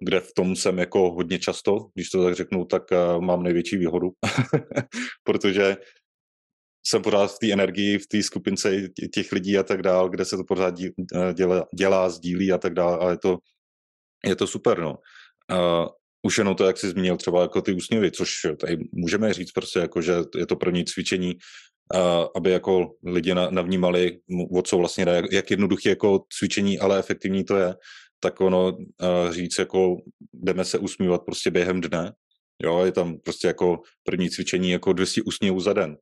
kde 0.00 0.20
v 0.20 0.32
tom 0.36 0.56
jsem 0.56 0.78
jako 0.78 1.10
hodně 1.10 1.38
často, 1.38 1.78
když 1.94 2.10
to 2.10 2.24
tak 2.24 2.34
řeknu, 2.34 2.64
tak 2.64 2.82
mám 3.20 3.42
největší 3.42 3.76
výhodu, 3.76 4.10
protože 5.24 5.76
jsem 6.86 7.02
pořád 7.02 7.26
v 7.26 7.38
té 7.38 7.52
energii, 7.52 7.98
v 7.98 8.06
té 8.06 8.22
skupince 8.22 8.88
těch 9.14 9.32
lidí 9.32 9.58
a 9.58 9.62
tak 9.62 9.82
dál, 9.82 10.08
kde 10.08 10.24
se 10.24 10.36
to 10.36 10.44
pořád 10.44 10.74
dělá, 11.32 11.66
dělá 11.78 12.10
sdílí 12.10 12.52
a 12.52 12.58
tak 12.58 12.74
dál, 12.74 12.98
ale 13.00 13.12
je 13.12 13.18
to, 13.18 13.38
je 14.26 14.36
to 14.36 14.46
super, 14.46 14.78
no. 14.78 14.98
Uh, 15.52 15.88
už 16.22 16.38
jenom 16.38 16.54
to, 16.54 16.64
jak 16.64 16.78
jsi 16.78 16.88
zmínil 16.88 17.16
třeba 17.16 17.42
jako 17.42 17.62
ty 17.62 17.72
úsměvy, 17.72 18.10
což 18.10 18.30
tady 18.60 18.78
můžeme 18.92 19.32
říct 19.32 19.52
prostě 19.52 19.78
jako, 19.78 20.02
že 20.02 20.14
je 20.36 20.46
to 20.46 20.56
první 20.56 20.84
cvičení, 20.84 21.34
uh, 21.94 22.26
aby 22.36 22.50
jako 22.50 22.90
lidi 23.06 23.34
navnímali, 23.34 24.18
o 24.56 24.62
co 24.62 24.78
vlastně 24.78 25.04
jak, 25.08 25.32
jak 25.32 25.50
jednoduché 25.50 25.88
jako 25.88 26.24
cvičení, 26.38 26.78
ale 26.78 26.98
efektivní 26.98 27.44
to 27.44 27.56
je, 27.56 27.74
tak 28.20 28.40
ono 28.40 28.76
říct 29.30 29.58
jako 29.58 29.96
jdeme 30.32 30.64
se 30.64 30.78
usmívat 30.78 31.24
prostě 31.24 31.50
během 31.50 31.80
dne, 31.80 32.12
jo, 32.62 32.84
je 32.84 32.92
tam 32.92 33.18
prostě 33.18 33.46
jako 33.46 33.80
první 34.04 34.30
cvičení 34.30 34.70
jako 34.70 34.92
200 34.92 35.22
úsměvů 35.22 35.60
za 35.60 35.72
den. 35.72 35.96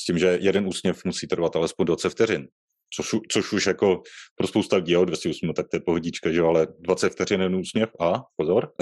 s 0.00 0.04
tím, 0.04 0.18
že 0.18 0.38
jeden 0.40 0.66
úsměv 0.66 1.04
musí 1.04 1.26
trvat 1.26 1.56
alespoň 1.56 1.86
20 1.86 2.10
vteřin. 2.10 2.48
Což, 2.94 3.14
což 3.30 3.52
už 3.52 3.66
jako 3.66 4.02
pro 4.36 4.46
spousta 4.46 4.82
jo, 4.84 5.04
208, 5.04 5.52
tak 5.56 5.68
to 5.68 5.76
je 5.76 5.80
pohodička, 5.80 6.32
že 6.32 6.40
ale 6.40 6.66
20 6.80 7.12
vteřin 7.12 7.40
je 7.40 7.48
úsměv 7.48 7.90
a 8.00 8.22
pozor, 8.36 8.72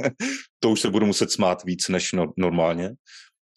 to 0.60 0.70
už 0.70 0.80
se 0.80 0.90
budu 0.90 1.06
muset 1.06 1.30
smát 1.30 1.64
víc 1.64 1.88
než 1.88 2.12
no, 2.12 2.32
normálně, 2.36 2.90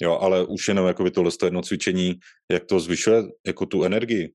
jo, 0.01 0.17
ale 0.21 0.45
už 0.45 0.67
jenom 0.67 0.87
jako 0.87 1.03
by 1.03 1.11
tohle 1.11 1.31
jedno 1.43 1.61
cvičení, 1.61 2.13
jak 2.51 2.65
to 2.65 2.79
zvyšuje 2.79 3.23
jako 3.47 3.65
tu 3.65 3.83
energii 3.83 4.33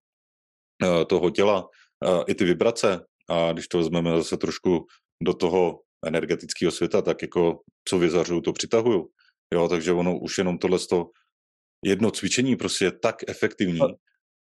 uh, 0.83 1.05
toho 1.05 1.31
těla, 1.31 1.69
uh, 2.07 2.25
i 2.27 2.35
ty 2.35 2.45
vibrace. 2.45 3.01
A 3.31 3.53
když 3.53 3.69
to 3.69 3.79
vezmeme 3.79 4.11
zase 4.11 4.37
trošku 4.37 4.87
do 5.23 5.35
toho 5.35 5.81
energetického 6.07 6.73
světa, 6.73 7.03
tak 7.03 7.23
jako 7.23 7.61
co 7.89 7.99
vyzařuju, 7.99 8.41
to 8.41 8.53
přitahuju, 8.53 9.09
jo, 9.55 9.69
takže 9.69 9.93
ono 9.93 10.19
už 10.19 10.39
jenom 10.39 10.59
tohle 10.59 10.79
jedno 11.85 12.11
cvičení 12.11 12.57
prostě 12.57 12.85
je 12.85 12.93
tak 12.93 13.17
efektivní, 13.29 13.81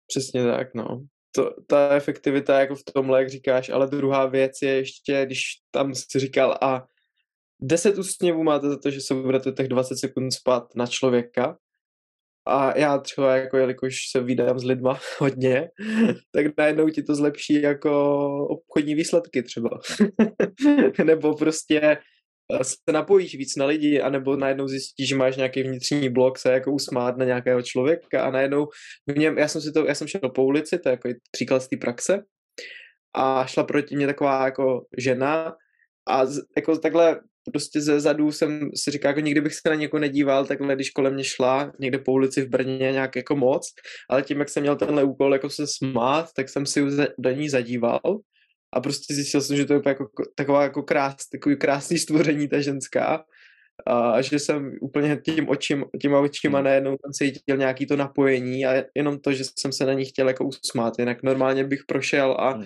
Přesně 0.08 0.44
tak, 0.44 0.74
no. 0.74 1.06
To, 1.36 1.54
ta 1.68 1.90
efektivita 1.96 2.60
jako 2.60 2.76
v 2.76 2.84
tomhle, 2.94 3.20
jak 3.20 3.30
říkáš, 3.30 3.70
ale 3.70 3.88
druhá 3.88 4.26
věc 4.26 4.62
je 4.62 4.70
ještě, 4.70 5.26
když 5.26 5.44
tam 5.72 5.96
si 5.96 6.20
říkal 6.20 6.58
a 6.62 6.88
10 7.62 7.98
úsměvů 7.98 8.44
máte 8.44 8.70
za 8.70 8.78
to, 8.78 8.90
že 8.90 9.02
se 9.02 9.14
budete 9.14 9.52
těch 9.52 9.68
20 9.68 9.98
sekund 9.98 10.32
spát 10.32 10.76
na 10.76 10.88
člověka, 10.88 11.58
a 12.48 12.78
já 12.78 12.98
třeba, 12.98 13.36
jako 13.36 13.58
jelikož 13.58 13.96
se 14.12 14.22
vydám 14.22 14.60
s 14.60 14.64
lidma 14.64 15.00
hodně, 15.20 15.70
tak 16.32 16.46
najednou 16.58 16.90
ti 16.90 17.04
to 17.04 17.16
zlepší 17.16 17.62
jako 17.62 18.48
obchodní 18.48 18.96
výsledky 18.96 19.44
třeba. 19.44 19.70
Nebo 21.04 21.36
prostě 21.36 21.98
se 22.62 22.92
napojíš 22.92 23.36
víc 23.36 23.56
na 23.56 23.66
lidi, 23.66 24.02
anebo 24.02 24.36
najednou 24.36 24.68
zjistíš, 24.68 25.08
že 25.08 25.16
máš 25.16 25.38
nějaký 25.38 25.64
vnitřní 25.64 26.10
blok, 26.10 26.38
se 26.38 26.52
jako 26.52 26.72
usmát 26.72 27.18
na 27.18 27.26
nějakého 27.26 27.62
člověka 27.62 28.24
a 28.24 28.32
najednou 28.32 28.68
v 29.08 29.18
něm, 29.18 29.38
já 29.38 29.48
jsem 29.48 29.62
si 29.62 29.72
to, 29.72 29.86
já 29.86 29.96
jsem 29.96 30.08
šel 30.08 30.30
po 30.36 30.44
ulici, 30.44 30.80
to 30.80 30.90
je 30.90 30.92
jako 30.92 31.10
příklad 31.32 31.60
z 31.60 31.68
té 31.68 31.78
praxe 31.78 32.24
a 33.16 33.46
šla 33.46 33.64
proti 33.64 33.96
mě 33.96 34.08
taková 34.08 34.46
jako 34.46 34.86
žena 34.98 35.56
a 36.08 36.26
z, 36.26 36.42
jako 36.56 36.78
takhle 36.78 37.20
prostě 37.52 37.82
ze 37.82 38.00
zadu 38.00 38.32
jsem 38.32 38.70
si 38.76 38.92
říkal, 38.92 39.10
jako 39.10 39.20
nikdy 39.20 39.42
bych 39.42 39.54
se 39.54 39.70
na 39.70 39.76
někoho 39.76 40.02
nedíval, 40.02 40.46
takhle 40.46 40.76
když 40.76 40.90
kolem 40.90 41.14
mě 41.14 41.24
šla 41.24 41.72
někde 41.80 41.98
po 41.98 42.12
ulici 42.12 42.42
v 42.42 42.50
Brně 42.50 42.92
nějak 42.92 43.16
jako 43.16 43.36
moc, 43.36 43.74
ale 44.10 44.22
tím, 44.22 44.40
jak 44.40 44.50
jsem 44.50 44.62
měl 44.62 44.76
tenhle 44.76 45.04
úkol 45.04 45.34
jako 45.34 45.50
se 45.50 45.68
smát, 45.68 46.30
tak 46.36 46.50
jsem 46.50 46.66
si 46.66 46.84
do 47.18 47.32
ní 47.32 47.50
zadíval 47.50 48.20
a 48.74 48.82
prostě 48.82 49.14
zjistil 49.14 49.42
jsem, 49.42 49.58
že 49.58 49.66
to 49.66 49.74
je 49.74 49.82
jako, 49.86 50.10
taková 50.36 50.64
jako 50.64 50.84
krás, 50.84 51.16
takový 51.32 51.58
krásný 51.58 51.98
stvoření 51.98 52.48
ta 52.48 52.62
ženská 52.62 53.24
a 53.86 54.22
že 54.22 54.40
jsem 54.40 54.72
úplně 54.82 55.22
tím 55.26 55.50
očím, 55.50 55.86
těma 56.02 56.20
očima 56.20 56.58
hmm. 56.58 56.66
najednou 56.66 56.98
tam 56.98 57.12
cítil 57.12 57.58
nějaký 57.58 57.86
to 57.86 57.96
napojení 57.96 58.66
a 58.66 58.84
jenom 58.96 59.20
to, 59.20 59.34
že 59.34 59.44
jsem 59.60 59.72
se 59.72 59.86
na 59.86 59.94
ní 59.94 60.06
chtěl 60.06 60.28
jako 60.28 60.46
usmát, 60.46 61.00
jinak 61.00 61.24
normálně 61.24 61.64
bych 61.64 61.84
prošel 61.88 62.38
a 62.40 62.50
hmm. 62.50 62.66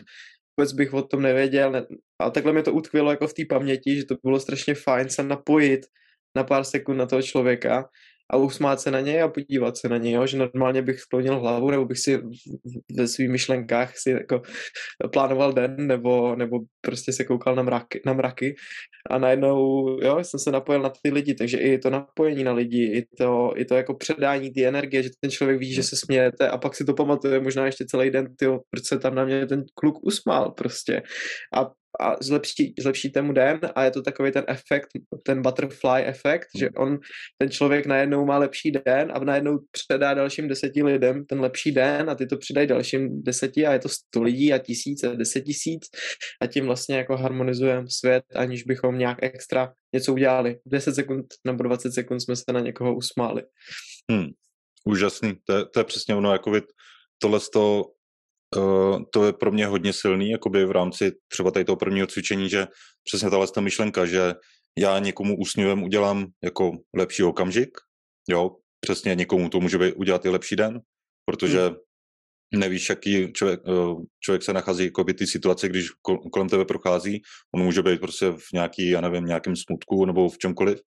vůbec 0.57 0.73
bych 0.73 0.93
o 0.93 1.01
tom 1.01 1.21
nevěděl 1.21 1.71
ne, 1.71 1.85
a 2.19 2.29
takhle 2.29 2.53
mi 2.53 2.63
to 2.63 2.73
utkvělo 2.73 3.11
jako 3.11 3.27
v 3.27 3.33
té 3.33 3.43
paměti, 3.49 3.95
že 3.95 4.05
to 4.05 4.15
bylo 4.23 4.39
strašně 4.39 4.75
fajn 4.75 5.09
se 5.09 5.23
napojit 5.23 5.81
na 6.35 6.43
pár 6.43 6.63
sekund 6.63 6.97
na 6.97 7.05
toho 7.05 7.21
člověka 7.21 7.89
a 8.31 8.37
usmát 8.37 8.81
se 8.81 8.91
na 8.91 8.99
něj 8.99 9.21
a 9.21 9.27
podívat 9.27 9.77
se 9.77 9.89
na 9.89 9.97
něj, 9.97 10.13
jo? 10.13 10.27
že 10.27 10.37
normálně 10.37 10.81
bych 10.81 10.99
sklonil 10.99 11.39
hlavu 11.39 11.71
nebo 11.71 11.85
bych 11.85 11.99
si 11.99 12.21
ve 12.97 13.07
svých 13.07 13.29
myšlenkách 13.29 13.97
si 13.97 14.09
jako 14.09 14.41
plánoval 15.13 15.53
den 15.53 15.87
nebo, 15.87 16.35
nebo 16.35 16.59
prostě 16.81 17.13
se 17.13 17.23
koukal 17.23 17.55
na 17.55 17.63
mraky, 17.63 18.01
na 18.05 18.13
mraky 18.13 18.55
a 19.09 19.17
najednou 19.17 19.87
jo, 20.01 20.19
jsem 20.21 20.39
se 20.39 20.51
napojil 20.51 20.81
na 20.81 20.91
ty 21.03 21.11
lidi, 21.11 21.35
takže 21.35 21.57
i 21.57 21.77
to 21.77 21.89
napojení 21.89 22.43
na 22.43 22.53
lidi, 22.53 22.83
i 22.83 23.05
to, 23.17 23.53
i 23.55 23.65
to 23.65 23.75
jako 23.75 23.93
předání 23.93 24.51
té 24.51 24.65
energie, 24.65 25.03
že 25.03 25.09
ten 25.19 25.31
člověk 25.31 25.59
ví, 25.59 25.73
že 25.73 25.83
se 25.83 25.95
smějete 25.95 26.49
a 26.49 26.57
pak 26.57 26.75
si 26.75 26.85
to 26.85 26.93
pamatuje 26.93 27.39
možná 27.39 27.65
ještě 27.65 27.85
celý 27.85 28.09
den, 28.11 28.35
tyjo, 28.35 28.59
proč 28.69 28.87
se 28.87 28.99
tam 28.99 29.15
na 29.15 29.25
mě 29.25 29.45
ten 29.45 29.63
kluk 29.75 30.05
usmál 30.05 30.51
prostě 30.51 31.01
a 31.57 31.71
a 32.01 32.15
zlepší, 32.21 32.73
zlepšíte 32.79 33.21
mu 33.21 33.33
den 33.33 33.59
a 33.75 33.83
je 33.83 33.91
to 33.91 34.01
takový 34.01 34.31
ten 34.31 34.43
efekt, 34.47 34.87
ten 35.25 35.41
butterfly 35.41 36.03
efekt, 36.05 36.47
že 36.59 36.65
hmm. 36.65 36.87
on, 36.87 36.99
ten 37.37 37.49
člověk 37.49 37.85
najednou 37.85 38.25
má 38.25 38.37
lepší 38.37 38.71
den 38.71 39.11
a 39.13 39.19
najednou 39.19 39.59
předá 39.71 40.13
dalším 40.13 40.47
deseti 40.47 40.83
lidem 40.83 41.25
ten 41.25 41.41
lepší 41.41 41.71
den 41.71 42.09
a 42.09 42.15
ty 42.15 42.27
to 42.27 42.37
přidají 42.37 42.67
dalším 42.67 43.23
deseti 43.23 43.65
a 43.65 43.73
je 43.73 43.79
to 43.79 43.89
sto 43.89 44.23
lidí 44.23 44.53
a 44.53 44.57
tisíc 44.57 45.03
a 45.03 45.15
deset 45.15 45.41
tisíc 45.41 45.81
a 46.41 46.47
tím 46.47 46.65
vlastně 46.65 46.97
jako 46.97 47.17
harmonizujeme 47.17 47.87
svět, 47.89 48.23
aniž 48.35 48.63
bychom 48.63 48.97
nějak 48.97 49.17
extra 49.21 49.73
něco 49.93 50.13
udělali. 50.13 50.59
10 50.65 50.95
sekund 50.95 51.25
nebo 51.45 51.63
20 51.63 51.91
sekund 51.91 52.19
jsme 52.19 52.35
se 52.35 52.53
na 52.53 52.59
někoho 52.59 52.95
usmáli. 52.95 53.43
Hmm. 54.11 54.27
Úžasný, 54.85 55.33
to 55.45 55.57
je, 55.57 55.65
to 55.65 55.79
je 55.79 55.83
přesně 55.83 56.15
ono, 56.15 56.31
jako 56.31 56.51
tohle 57.21 57.39
to 57.53 57.83
to 59.13 59.25
je 59.25 59.33
pro 59.33 59.51
mě 59.51 59.67
hodně 59.67 59.93
silný, 59.93 60.29
jakoby 60.29 60.65
v 60.65 60.71
rámci 60.71 61.11
třeba 61.27 61.51
tady 61.51 61.65
toho 61.65 61.75
prvního 61.75 62.07
cvičení, 62.07 62.49
že 62.49 62.67
přesně 63.03 63.29
tahle 63.29 63.47
ta 63.47 63.61
myšlenka, 63.61 64.05
že 64.05 64.33
já 64.77 64.99
někomu 64.99 65.37
úsměvem 65.37 65.83
udělám 65.83 66.25
jako 66.43 66.71
lepší 66.95 67.23
okamžik, 67.23 67.69
jo, 68.29 68.51
přesně 68.79 69.15
někomu 69.15 69.49
to 69.49 69.59
může 69.59 69.77
být 69.77 69.93
udělat 69.93 70.25
i 70.25 70.29
lepší 70.29 70.55
den, 70.55 70.79
protože 71.25 71.59
hmm. 71.59 71.75
nevíš, 72.53 72.89
jaký 72.89 73.33
člověk, 73.33 73.67
uh, 73.67 74.03
člověk 74.23 74.43
se 74.43 74.53
nachází 74.53 74.83
jako 74.83 75.03
by 75.03 75.13
ty 75.13 75.27
situace, 75.27 75.69
když 75.69 75.89
kolem 76.31 76.49
tebe 76.49 76.65
prochází, 76.65 77.21
on 77.55 77.63
může 77.63 77.81
být 77.81 78.01
prostě 78.01 78.31
v 78.31 78.53
nějaký, 78.53 78.89
já 78.89 79.01
nevím, 79.01 79.25
nějakém 79.25 79.55
smutku 79.55 80.05
nebo 80.05 80.29
v 80.29 80.37
čemkoliv, 80.37 80.79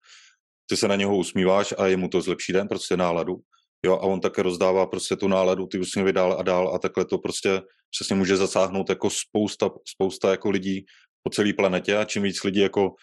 ty 0.66 0.76
se 0.76 0.88
na 0.88 0.96
něho 0.96 1.16
usmíváš 1.16 1.74
a 1.78 1.86
je 1.86 1.96
mu 1.96 2.08
to 2.08 2.20
zlepší 2.20 2.52
den, 2.52 2.68
prostě 2.68 2.96
náladu 2.96 3.36
jo, 3.84 3.92
a 3.92 4.02
on 4.02 4.20
také 4.20 4.42
rozdává 4.42 4.86
prostě 4.86 5.16
tu 5.16 5.28
náladu, 5.28 5.66
ty 5.66 5.78
úsměvy 5.78 6.12
dál 6.12 6.36
a 6.38 6.42
dál 6.42 6.74
a 6.74 6.78
takhle 6.78 7.04
to 7.04 7.18
prostě 7.18 7.62
přesně 7.90 8.16
může 8.16 8.36
zasáhnout 8.36 8.88
jako 8.88 9.10
spousta, 9.10 9.70
spousta 9.88 10.30
jako 10.30 10.50
lidí 10.50 10.84
po 11.22 11.30
celé 11.30 11.52
planetě 11.52 11.96
a 11.96 12.04
čím 12.04 12.22
víc 12.22 12.44
lidí 12.44 12.60
jako 12.60 12.94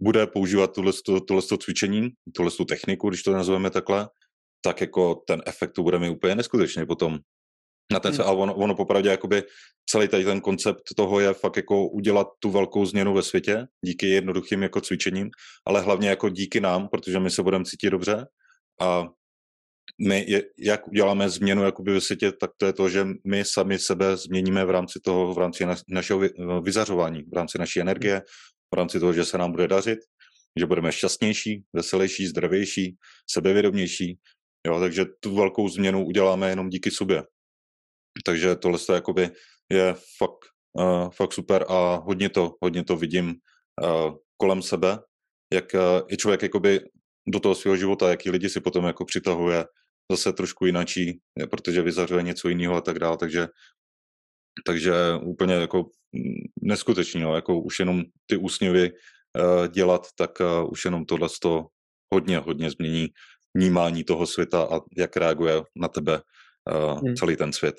bude 0.00 0.26
používat 0.26 0.74
tuhle, 0.74 0.92
tuhle 1.28 1.42
cvičení, 1.62 2.08
tuhle 2.36 2.50
techniku, 2.68 3.08
když 3.08 3.22
to 3.22 3.32
nazveme 3.32 3.70
takhle, 3.70 4.08
tak 4.64 4.80
jako 4.80 5.14
ten 5.26 5.42
efekt 5.46 5.72
to 5.72 5.82
bude 5.82 5.98
mi 5.98 6.10
úplně 6.10 6.34
neskutečný 6.34 6.86
potom. 6.86 7.18
Na 7.92 8.00
ten 8.00 8.12
hmm. 8.12 8.20
a 8.20 8.30
ono, 8.30 8.54
ono 8.54 8.74
popravdě 8.74 9.08
jakoby 9.08 9.42
celý 9.90 10.08
tady 10.08 10.24
ten 10.24 10.40
koncept 10.40 10.82
toho 10.96 11.20
je 11.20 11.34
fakt 11.34 11.56
jako 11.56 11.88
udělat 11.88 12.26
tu 12.38 12.50
velkou 12.50 12.86
změnu 12.86 13.14
ve 13.14 13.22
světě 13.22 13.66
díky 13.84 14.08
jednoduchým 14.08 14.62
jako 14.62 14.80
cvičením, 14.80 15.30
ale 15.66 15.80
hlavně 15.80 16.08
jako 16.08 16.28
díky 16.28 16.60
nám, 16.60 16.88
protože 16.88 17.20
my 17.20 17.30
se 17.30 17.42
budeme 17.42 17.64
cítit 17.64 17.90
dobře 17.90 18.26
a 18.80 19.08
my, 19.98 20.26
jak 20.58 20.88
uděláme 20.88 21.28
změnu 21.28 21.64
jakoby 21.64 21.92
ve 21.92 22.00
světě, 22.00 22.32
tak 22.32 22.50
to 22.56 22.66
je 22.66 22.72
to, 22.72 22.88
že 22.88 23.06
my 23.26 23.44
sami 23.44 23.78
sebe 23.78 24.16
změníme 24.16 24.64
v 24.64 24.70
rámci 24.70 25.00
toho, 25.00 25.34
v 25.34 25.38
rámci 25.38 25.66
na, 25.66 25.76
našeho 25.88 26.20
no, 26.38 26.62
vyzařování, 26.62 27.22
v 27.22 27.34
rámci 27.34 27.58
naší 27.58 27.80
energie, 27.80 28.22
v 28.74 28.76
rámci 28.76 29.00
toho, 29.00 29.12
že 29.12 29.24
se 29.24 29.38
nám 29.38 29.50
bude 29.52 29.68
dařit, 29.68 29.98
že 30.58 30.66
budeme 30.66 30.92
šťastnější, 30.92 31.64
veselější, 31.72 32.26
zdravější, 32.26 32.96
sebevědomější. 33.30 34.18
Jo, 34.66 34.80
takže 34.80 35.04
tu 35.20 35.34
velkou 35.34 35.68
změnu 35.68 36.06
uděláme 36.06 36.50
jenom 36.50 36.68
díky 36.68 36.90
sobě. 36.90 37.22
Takže 38.24 38.56
tohle 38.56 38.78
jakoby 38.94 39.30
je 39.72 39.94
fakt, 40.18 40.44
uh, 40.72 41.10
fakt 41.10 41.32
super 41.32 41.64
a 41.68 41.94
hodně 41.94 42.28
to, 42.28 42.54
hodně 42.62 42.84
to 42.84 42.96
vidím 42.96 43.34
uh, 43.82 44.14
kolem 44.36 44.62
sebe, 44.62 44.98
jak 45.52 45.74
uh, 45.74 45.80
je 46.10 46.16
člověk 46.16 46.42
jakoby 46.42 46.80
do 47.28 47.40
toho 47.40 47.54
svého 47.54 47.76
života, 47.76 48.10
jaký 48.10 48.30
lidi 48.30 48.48
si 48.48 48.60
potom 48.60 48.84
jako 48.84 49.04
přitahuje 49.04 49.64
zase 50.10 50.32
trošku 50.32 50.66
jinačí, 50.66 51.20
protože 51.50 51.82
vyzařuje 51.82 52.22
něco 52.22 52.48
jiného 52.48 52.74
a 52.76 52.80
tak 52.80 52.98
dále, 52.98 53.16
takže 53.16 53.48
takže 54.66 54.92
úplně 55.22 55.54
jako 55.54 55.90
neskutečný, 56.62 57.20
no, 57.20 57.34
jako 57.34 57.60
už 57.60 57.78
jenom 57.78 58.02
ty 58.26 58.36
úsměvy 58.36 58.90
uh, 58.90 59.68
dělat, 59.68 60.06
tak 60.16 60.30
uh, 60.40 60.70
už 60.72 60.84
jenom 60.84 61.04
tohle 61.04 61.28
to 61.42 61.66
hodně, 62.14 62.38
hodně 62.38 62.70
změní 62.70 63.08
vnímání 63.54 64.04
toho 64.04 64.26
světa 64.26 64.68
a 64.72 64.80
jak 64.96 65.16
reaguje 65.16 65.62
na 65.76 65.88
tebe 65.88 66.22
uh, 66.72 66.98
hmm. 66.98 67.14
celý 67.14 67.36
ten 67.36 67.52
svět. 67.52 67.76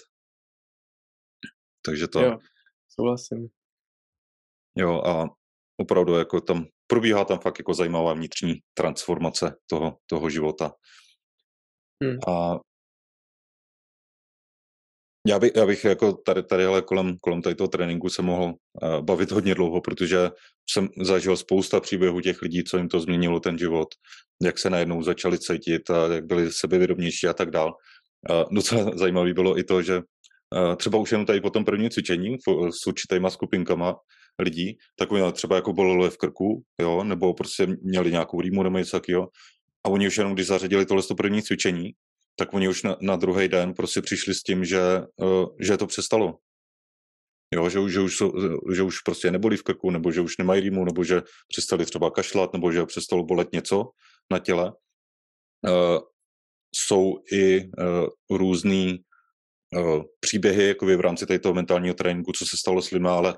Takže 1.86 2.08
to... 2.08 2.22
Jo, 2.22 2.38
souhlasím. 2.90 3.48
Jo, 4.78 5.02
a 5.02 5.30
opravdu 5.78 6.16
jako 6.16 6.42
tam 6.42 6.66
probíhá 6.88 7.26
tam 7.26 7.40
fakt 7.40 7.60
jako 7.60 7.74
zajímavá 7.74 8.14
vnitřní 8.14 8.56
transformace 8.74 9.56
toho, 9.68 9.98
toho 10.08 10.30
života. 10.30 10.72
Hmm. 12.02 12.18
A 12.28 12.60
já, 15.28 15.40
by, 15.40 15.52
já 15.56 15.66
bych 15.66 15.86
jako 15.86 16.14
tady, 16.14 16.44
tady 16.44 16.66
ale 16.66 16.82
kolem, 16.82 17.18
kolem 17.22 17.42
tady 17.42 17.56
toho 17.56 17.68
tréninku 17.68 18.10
se 18.10 18.22
mohl 18.22 18.44
uh, 18.44 19.02
bavit 19.02 19.32
hodně 19.32 19.56
dlouho, 19.56 19.82
protože 19.82 20.30
jsem 20.70 20.90
zažil 21.02 21.38
spousta 21.38 21.80
příběhů 21.80 22.22
těch 22.22 22.42
lidí, 22.42 22.64
co 22.64 22.78
jim 22.78 22.88
to 22.88 23.00
změnilo 23.00 23.40
ten 23.40 23.58
život, 23.58 23.88
jak 24.42 24.60
se 24.60 24.70
najednou 24.70 25.04
začali 25.04 25.40
cítit 25.40 25.90
a 25.90 26.14
jak 26.14 26.26
byli 26.26 26.52
sebevědomější 26.52 27.28
a 27.28 27.34
tak 27.34 27.52
dál. 27.52 27.74
Uh, 28.30 28.44
docela 28.52 28.92
zajímavé 28.98 29.34
bylo 29.34 29.60
i 29.60 29.64
to, 29.64 29.82
že 29.82 29.98
uh, 29.98 30.76
třeba 30.76 30.98
už 30.98 31.12
jenom 31.12 31.26
tady 31.26 31.42
po 31.42 31.50
tom 31.50 31.66
prvním 31.66 31.90
cvičení 31.90 32.38
s 32.70 32.88
určitýma 32.88 33.30
skupinkama 33.30 33.96
lidí, 34.40 34.78
tak 34.96 35.10
třeba 35.34 35.56
jako 35.56 35.74
bolelo 35.74 36.10
v 36.10 36.18
krku, 36.18 36.64
jo, 36.82 37.04
nebo 37.04 37.34
prostě 37.34 37.68
měli 37.82 38.12
nějakou 38.12 38.42
rýmu 38.42 38.64
nebo 38.64 38.78
něco 38.78 38.92
takového. 38.92 39.28
A 39.84 39.90
oni 39.90 40.08
už 40.08 40.18
jenom, 40.18 40.34
když 40.34 40.48
zařadili 40.48 40.86
tohle 40.86 41.04
první 41.18 41.42
cvičení, 41.44 41.94
tak 42.36 42.54
oni 42.54 42.68
už 42.68 42.84
na, 42.84 42.98
na 43.02 43.16
druhý 43.16 43.48
den 43.48 43.74
prostě 43.74 44.02
přišli 44.02 44.36
s 44.36 44.44
tím, 44.44 44.66
že, 44.66 44.82
uh, 45.16 45.46
že 45.60 45.78
to 45.78 45.88
přestalo. 45.88 46.38
Jo, 47.56 47.70
že, 47.70 47.80
že, 47.90 48.00
už 48.00 48.18
jsou, 48.18 48.34
že 48.74 48.84
už 48.84 49.00
prostě 49.00 49.32
nebolí 49.32 49.58
v 49.58 49.64
krku, 49.64 49.92
nebo 49.92 50.12
že 50.12 50.22
už 50.22 50.38
nemají 50.38 50.62
rýmu, 50.62 50.86
nebo 50.86 51.04
že 51.04 51.22
přestali 51.48 51.86
třeba 51.86 52.12
kašlat, 52.12 52.54
nebo 52.54 52.72
že 52.72 52.86
přestalo 52.86 53.24
bolet 53.24 53.52
něco 53.52 53.90
na 54.32 54.40
těle. 54.40 54.74
Uh, 55.68 56.00
jsou 56.76 57.18
i 57.32 57.64
uh, 57.64 58.38
různý 58.38 59.00
uh, 59.76 60.04
příběhy 60.20 60.68
jakoby 60.68 60.96
v 60.96 61.00
rámci 61.00 61.40
toho 61.40 61.54
mentálního 61.54 61.96
tréninku, 61.96 62.32
co 62.32 62.46
se 62.46 62.58
stalo 62.58 62.82
s 62.82 62.92
lidmi, 62.92 63.10
ale 63.10 63.38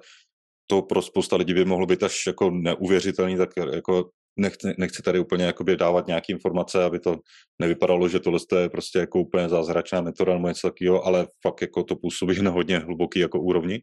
to 0.67 0.81
pro 0.81 1.01
spousta 1.01 1.35
lidí 1.35 1.53
by 1.53 1.65
mohlo 1.65 1.85
být 1.85 2.03
až 2.03 2.27
jako 2.27 2.51
neuvěřitelný, 2.51 3.37
tak 3.37 3.49
jako 3.73 4.09
nechci, 4.37 4.73
nechci 4.77 5.01
tady 5.01 5.19
úplně 5.19 5.45
jakoby 5.45 5.77
dávat 5.77 6.07
nějaké 6.07 6.33
informace, 6.33 6.83
aby 6.83 6.99
to 6.99 7.19
nevypadalo, 7.61 8.09
že 8.09 8.19
tohle 8.19 8.39
je 8.59 8.69
prostě 8.69 8.99
jako 8.99 9.19
úplně 9.19 9.49
zázračná 9.49 10.01
metoda 10.01 10.33
nebo 10.33 10.47
něco 10.47 10.67
takového, 10.67 11.03
ale 11.05 11.27
fakt 11.41 11.61
jako 11.61 11.83
to 11.83 11.95
působí 11.95 12.41
na 12.41 12.51
hodně 12.51 12.79
hluboký 12.79 13.19
jako 13.19 13.39
úrovni. 13.39 13.81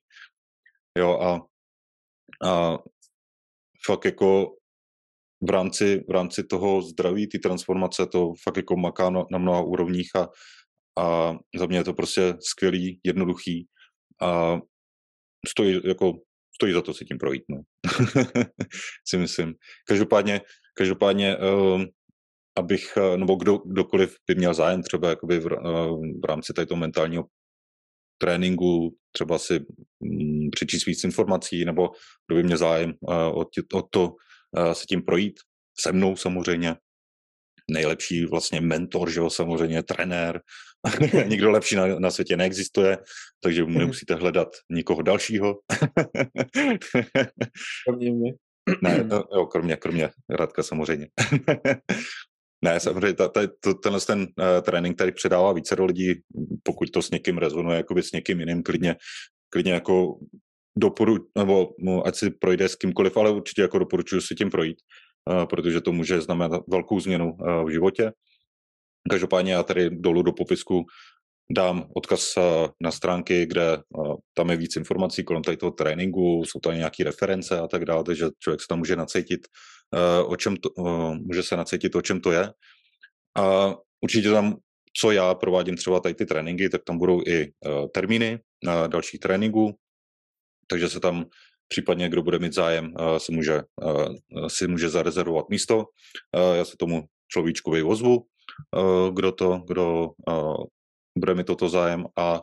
Jo 0.99 1.19
a, 1.21 1.47
a 2.49 2.79
fakt 3.87 4.05
jako 4.05 4.57
v 5.49 5.51
rámci, 5.51 6.05
v 6.09 6.11
rámci 6.11 6.45
toho 6.45 6.83
zdraví, 6.83 7.29
ty 7.29 7.39
transformace, 7.39 8.07
to 8.07 8.33
fakt 8.43 8.57
jako 8.57 8.77
maká 8.77 9.11
na, 9.11 9.25
na 9.31 9.39
mnoha 9.39 9.61
úrovních 9.61 10.17
a, 10.17 10.29
a 10.99 11.35
za 11.59 11.67
mě 11.67 11.79
je 11.79 11.85
to 11.85 11.95
prostě 11.95 12.35
skvělý, 12.41 13.01
jednoduchý 13.05 13.67
a 14.23 14.59
stojí 15.49 15.81
jako 15.85 16.13
stojí 16.61 16.73
za 16.73 16.83
to 16.83 16.95
si 16.95 17.05
tím 17.05 17.19
projít, 17.19 17.45
no. 17.49 17.63
si 19.09 19.19
myslím. 19.19 19.55
Každopádně, 19.89 20.41
každopádně 20.75 21.37
uh, 21.37 21.83
abych, 22.59 22.97
uh, 22.97 23.17
nebo 23.17 23.35
kdo, 23.35 23.59
kdokoliv 23.59 24.17
by 24.27 24.35
měl 24.35 24.55
zájem 24.55 24.83
třeba 24.83 25.09
jakoby 25.09 25.39
v, 25.41 25.47
uh, 25.47 26.07
v 26.23 26.25
rámci 26.29 26.53
této 26.53 26.77
mentálního 26.77 27.25
tréninku, 28.19 28.97
třeba 29.13 29.39
si 29.39 29.61
um, 29.61 30.51
přečíst 30.53 30.87
víc 30.87 31.05
informací, 31.05 31.65
nebo 31.65 31.91
kdo 32.27 32.37
by 32.37 32.43
měl 32.43 32.59
zájem 32.59 32.93
uh, 33.01 33.41
o, 33.41 33.45
tě, 33.45 33.63
o 33.75 33.83
to 33.83 34.13
se 34.73 34.85
tím 34.89 35.03
projít, 35.03 35.41
se 35.81 35.93
mnou 35.93 36.17
samozřejmě, 36.17 36.77
nejlepší 37.71 38.27
vlastně 38.27 38.61
mentor, 38.61 39.11
že 39.11 39.21
jo, 39.21 39.31
samozřejmě 39.31 39.83
trenér, 39.83 40.41
Nikdo 41.27 41.51
lepší 41.51 41.77
na, 41.77 41.99
na 41.99 42.11
světě 42.11 42.37
neexistuje, 42.37 42.99
takže 43.43 43.65
nemusíte 43.65 44.15
hledat 44.15 44.49
nikoho 44.71 45.03
dalšího. 45.03 45.59
kromě 47.87 48.11
mě. 48.11 48.33
ne, 48.83 49.05
no, 49.05 49.25
jo, 49.35 49.47
kromě, 49.47 49.77
kromě 49.77 50.11
Radka 50.31 50.63
samozřejmě. 50.63 51.09
ne, 52.65 52.81
samozřejmě 52.81 53.13
ta, 53.13 53.29
ta, 53.29 53.41
to, 53.61 53.75
tenhle 53.75 54.01
ten 54.01 54.21
uh, 54.21 54.27
trénink 54.63 54.99
tady 54.99 55.13
předává 55.13 55.53
více 55.53 55.77
do 55.77 55.85
lidí, 55.85 56.15
pokud 56.63 56.91
to 56.91 57.03
s 57.03 57.11
někým 57.11 57.39
rezonuje, 57.39 57.77
jakoby 57.77 58.03
s 58.03 58.13
někým 58.13 58.41
jiným, 58.41 58.63
klidně, 58.63 58.97
klidně 59.49 59.73
jako 59.73 60.19
doporuč, 60.79 61.23
nebo 61.39 61.71
no, 61.79 62.07
ať 62.07 62.17
si 62.17 62.31
projde 62.31 62.69
s 62.69 62.77
kýmkoliv, 62.77 63.17
ale 63.17 63.31
určitě 63.31 63.63
jako 63.63 63.79
doporučuji 63.79 64.21
si 64.21 64.35
tím 64.35 64.51
projít, 64.51 64.79
uh, 65.31 65.45
protože 65.45 65.81
to 65.81 65.93
může 65.93 66.21
znamenat 66.21 66.63
velkou 66.69 67.01
změnu 67.01 67.33
uh, 67.33 67.65
v 67.65 67.71
životě. 67.71 68.13
Každopádně 69.11 69.53
já 69.53 69.63
tady 69.63 69.91
dolů 69.91 70.23
do 70.23 70.33
popisku 70.33 70.85
dám 71.51 71.87
odkaz 71.95 72.37
eh, 72.37 72.69
na 72.81 72.91
stránky, 72.91 73.47
kde 73.47 73.73
eh, 73.73 74.15
tam 74.35 74.51
je 74.51 74.57
víc 74.57 74.77
informací 74.77 75.25
kolem 75.25 75.43
tady 75.43 75.57
toho 75.57 75.73
tréninku, 75.73 76.45
jsou 76.45 76.61
tam 76.61 76.75
nějaké 76.75 77.05
reference 77.05 77.59
a 77.59 77.69
tak 77.69 77.85
dále, 77.85 78.05
takže 78.05 78.27
člověk 78.39 78.61
se 78.61 78.67
tam 78.69 78.79
může 78.79 78.97
nacítit, 78.97 79.41
eh, 79.95 80.23
o 80.23 80.37
čem 80.37 80.57
to, 80.57 80.71
může 81.27 81.43
se 81.43 81.57
nacítit, 81.57 81.95
o 81.95 82.03
čem 82.03 82.21
to 82.21 82.33
je. 82.33 82.53
A 83.39 83.75
určitě 84.01 84.31
tam, 84.31 84.57
co 84.97 85.11
já 85.11 85.35
provádím 85.35 85.77
třeba 85.77 86.01
tady 86.01 86.15
ty 86.15 86.27
tréninky, 86.27 86.69
tak 86.69 86.85
tam 86.85 86.99
budou 86.99 87.23
i 87.27 87.53
termíny 87.95 88.39
dalších 88.87 89.21
tréninků, 89.21 89.79
takže 90.67 90.89
se 90.89 91.01
tam 91.01 91.25
případně, 91.69 92.09
kdo 92.09 92.23
bude 92.23 92.39
mít 92.39 92.53
zájem, 92.53 92.95
si 93.19 93.33
může, 93.33 93.63
si 94.49 94.67
může 94.69 94.89
zarezervovat 94.89 95.49
místo. 95.49 95.85
Já 96.55 96.65
se 96.65 96.77
tomu 96.77 97.05
človíčkovi 97.29 97.83
ozvu, 97.83 98.27
kdo 99.15 99.33
to, 99.33 99.63
kdo 99.67 100.09
eh, 100.29 100.65
bude 101.19 101.35
mi 101.35 101.45
toto 101.45 101.69
zájem 101.69 102.07
a 102.19 102.41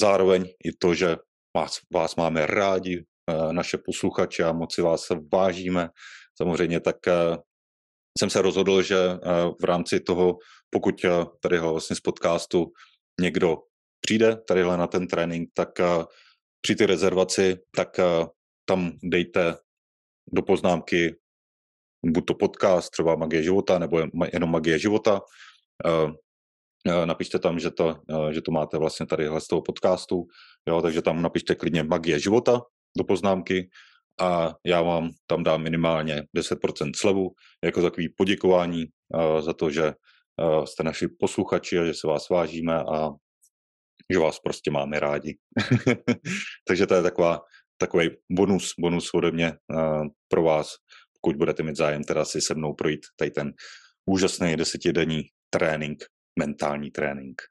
zároveň 0.00 0.44
i 0.64 0.72
to, 0.72 0.94
že 0.94 1.16
vás, 1.56 1.78
vás 1.94 2.16
máme 2.16 2.46
rádi, 2.46 3.04
eh, 3.30 3.52
naše 3.52 3.78
posluchače 3.78 4.44
a 4.44 4.52
moc 4.52 4.74
si 4.74 4.82
vás 4.82 5.08
vážíme. 5.32 5.88
Samozřejmě 6.36 6.80
tak 6.80 6.96
jsem 8.18 8.30
se 8.30 8.42
rozhodl, 8.42 8.82
že 8.82 8.96
v 9.60 9.64
rámci 9.64 10.00
toho, 10.00 10.38
pokud 10.70 10.94
tady 11.40 11.58
vlastně 11.58 11.96
z 11.96 12.00
podcastu 12.00 12.66
někdo 13.20 13.56
přijde 14.00 14.36
tadyhle 14.48 14.76
na 14.76 14.86
ten 14.86 15.06
trénink, 15.06 15.50
tak 15.54 15.68
při 16.60 16.74
ty 16.74 16.86
rezervaci, 16.86 17.56
tak 17.76 17.88
tam 18.68 18.92
dejte 19.02 19.56
do 20.32 20.42
poznámky 20.42 21.16
buď 22.04 22.24
to 22.26 22.34
podcast, 22.34 22.90
třeba 22.90 23.16
Magie 23.16 23.42
života, 23.42 23.78
nebo 23.78 23.98
jenom 24.32 24.50
Magie 24.50 24.78
života. 24.78 25.20
Eh, 25.84 26.12
eh, 26.88 27.06
napište 27.06 27.38
tam, 27.38 27.58
že 27.58 27.70
to, 27.70 28.00
eh, 28.10 28.32
že 28.32 28.40
to 28.42 28.50
máte 28.52 28.78
vlastně 28.78 29.06
tady 29.06 29.28
z 29.38 29.46
toho 29.46 29.62
podcastu, 29.62 30.26
jo, 30.68 30.82
takže 30.82 31.02
tam 31.02 31.22
napište 31.22 31.54
klidně 31.54 31.82
Magie 31.82 32.18
života 32.20 32.60
do 32.96 33.04
poznámky 33.04 33.68
a 34.20 34.54
já 34.66 34.82
vám 34.82 35.10
tam 35.26 35.42
dám 35.44 35.62
minimálně 35.62 36.22
10% 36.36 36.96
slevu 36.96 37.30
jako 37.64 37.82
takový 37.82 38.08
poděkování 38.08 38.86
za 39.40 39.52
to, 39.52 39.70
že 39.70 39.92
jste 40.64 40.82
naši 40.82 41.08
posluchači 41.08 41.78
a 41.78 41.84
že 41.84 41.94
se 41.94 42.06
vás 42.06 42.28
vážíme 42.28 42.74
a 42.78 43.10
že 44.12 44.18
vás 44.18 44.38
prostě 44.38 44.70
máme 44.70 45.00
rádi. 45.00 45.34
takže 46.68 46.86
to 46.86 46.94
je 46.94 47.02
taková, 47.02 47.40
takový 47.78 48.10
bonus, 48.30 48.74
bonus 48.78 49.10
ode 49.14 49.30
mě 49.30 49.52
pro 50.28 50.42
vás, 50.42 50.74
pokud 51.20 51.36
budete 51.36 51.62
mít 51.62 51.76
zájem 51.76 52.04
teda 52.04 52.24
si 52.24 52.40
se 52.40 52.54
mnou 52.54 52.74
projít 52.74 53.00
tady 53.16 53.30
ten 53.30 53.52
úžasný 54.06 54.56
desetidenní 54.56 55.22
trénink, 55.54 56.04
mentální 56.38 56.90
trénink. 56.90 57.42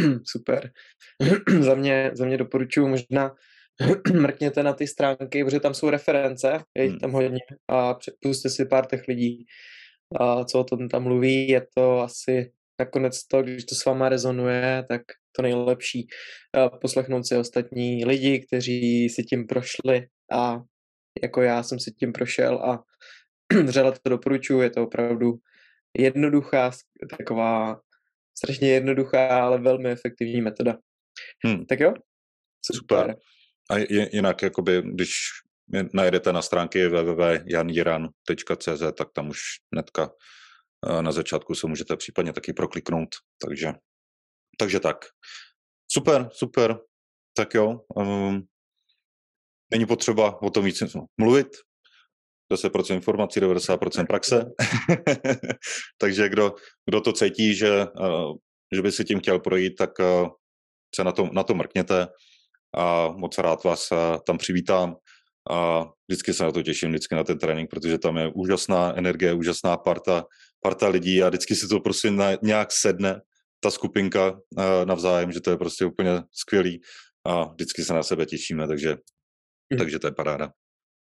Super. 0.24 0.72
za, 1.60 1.74
mě, 1.74 2.10
za 2.14 2.26
mě 2.26 2.36
doporučuji 2.36 2.88
možná 2.88 3.34
mrkněte 4.12 4.62
na 4.62 4.72
ty 4.72 4.86
stránky, 4.86 5.44
protože 5.44 5.60
tam 5.60 5.74
jsou 5.74 5.90
reference, 5.90 6.58
je 6.78 6.88
hmm. 6.88 6.98
tam 6.98 7.12
hodně 7.12 7.38
a 7.68 7.96
puste 8.22 8.50
si 8.50 8.66
pár 8.66 8.86
těch 8.86 9.08
lidí, 9.08 9.46
a 10.20 10.44
co 10.44 10.60
o 10.60 10.64
tom 10.64 10.88
tam 10.88 11.02
mluví, 11.02 11.48
je 11.48 11.66
to 11.74 12.00
asi 12.00 12.52
nakonec 12.78 13.26
to, 13.26 13.42
když 13.42 13.64
to 13.64 13.74
s 13.74 13.84
váma 13.84 14.08
rezonuje, 14.08 14.84
tak 14.88 15.02
to 15.36 15.42
nejlepší 15.42 16.08
poslechnout 16.80 17.26
si 17.26 17.36
ostatní 17.36 18.04
lidi, 18.04 18.46
kteří 18.46 19.08
si 19.08 19.22
tím 19.22 19.46
prošli 19.46 20.06
a 20.32 20.62
jako 21.22 21.42
já 21.42 21.62
jsem 21.62 21.78
si 21.78 21.92
tím 21.92 22.12
prošel 22.12 22.58
a 22.58 22.84
vřele 23.64 23.92
to 23.92 24.08
doporučuji, 24.08 24.60
je 24.60 24.70
to 24.70 24.82
opravdu 24.82 25.38
jednoduchá, 25.98 26.70
taková 27.18 27.80
strašně 28.38 28.68
jednoduchá, 28.68 29.44
ale 29.44 29.58
velmi 29.60 29.90
efektivní 29.90 30.40
metoda. 30.40 30.78
Hmm. 31.44 31.66
Tak 31.66 31.80
jo? 31.80 31.94
Super. 32.72 33.00
Super. 33.00 33.16
A 33.70 33.78
jinak, 34.12 34.42
jakoby, 34.42 34.82
když 34.82 35.10
najedete 35.92 36.32
na 36.32 36.42
stránky 36.42 36.88
www.janjiran.cz, 36.88 38.82
tak 38.98 39.08
tam 39.12 39.28
už 39.28 39.40
netka 39.74 40.10
eh, 40.88 41.02
na 41.02 41.12
začátku 41.12 41.54
se 41.54 41.66
můžete 41.66 41.96
případně 41.96 42.32
taky 42.32 42.52
prokliknout. 42.52 43.08
Takže, 43.46 43.72
takže 44.58 44.80
tak. 44.80 45.04
Super, 45.92 46.28
super. 46.32 46.78
Tak 47.36 47.54
jo. 47.54 47.80
Um, 47.96 48.46
není 49.70 49.86
potřeba 49.86 50.42
o 50.42 50.50
tom 50.50 50.64
víc 50.64 50.82
mluvit. 51.20 51.56
10% 52.52 52.94
informací, 52.94 53.40
90% 53.40 54.06
praxe. 54.06 54.44
Takže 55.98 56.28
kdo, 56.28 56.54
kdo 56.90 57.00
to 57.00 57.12
cítí, 57.12 57.54
že, 57.54 57.86
uh, 58.00 58.36
že 58.74 58.82
by 58.82 58.92
si 58.92 59.04
tím 59.04 59.20
chtěl 59.20 59.38
projít, 59.38 59.74
tak 59.78 59.90
uh, 59.98 60.28
se 60.94 61.04
na 61.04 61.12
to, 61.12 61.28
na 61.32 61.42
to 61.42 61.54
mrkněte 61.54 62.06
a 62.76 63.08
moc 63.08 63.38
rád 63.38 63.64
vás 63.64 63.92
uh, 63.92 63.98
tam 64.26 64.38
přivítám 64.38 64.96
a 65.50 65.84
vždycky 66.08 66.34
se 66.34 66.44
na 66.44 66.52
to 66.52 66.62
těším, 66.62 66.88
vždycky 66.88 67.14
na 67.14 67.24
ten 67.24 67.38
trénink, 67.38 67.70
protože 67.70 67.98
tam 67.98 68.16
je 68.16 68.32
úžasná 68.34 68.98
energie, 68.98 69.34
úžasná 69.34 69.76
parta, 69.76 70.24
parta 70.60 70.88
lidí 70.88 71.22
a 71.22 71.28
vždycky 71.28 71.54
si 71.54 71.68
to 71.68 71.80
prostě 71.80 72.10
na, 72.10 72.30
nějak 72.42 72.72
sedne, 72.72 73.20
ta 73.60 73.70
skupinka 73.70 74.40
navzájem, 74.84 75.32
že 75.32 75.40
to 75.40 75.50
je 75.50 75.56
prostě 75.56 75.84
úplně 75.84 76.22
skvělý 76.32 76.80
a 77.26 77.44
vždycky 77.44 77.84
se 77.84 77.94
na 77.94 78.02
sebe 78.02 78.26
těšíme, 78.26 78.68
takže, 78.68 78.96
mm. 79.72 79.78
takže 79.78 79.98
to 79.98 80.06
je 80.06 80.12
paráda. 80.12 80.50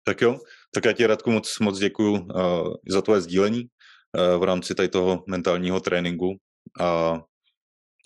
Tak 0.09 0.21
jo, 0.21 0.39
tak 0.75 0.85
já 0.85 0.93
ti 0.93 1.07
Radku 1.07 1.31
moc, 1.31 1.59
moc 1.59 1.79
děkuju 1.79 2.13
uh, 2.13 2.75
za 2.89 3.03
tvoje 3.03 3.21
sdílení 3.21 3.65
uh, 3.65 4.41
v 4.41 4.43
rámci 4.43 4.75
tady 4.75 4.89
toho 4.89 5.25
mentálního 5.27 5.81
tréninku 5.81 6.37
a 6.81 7.21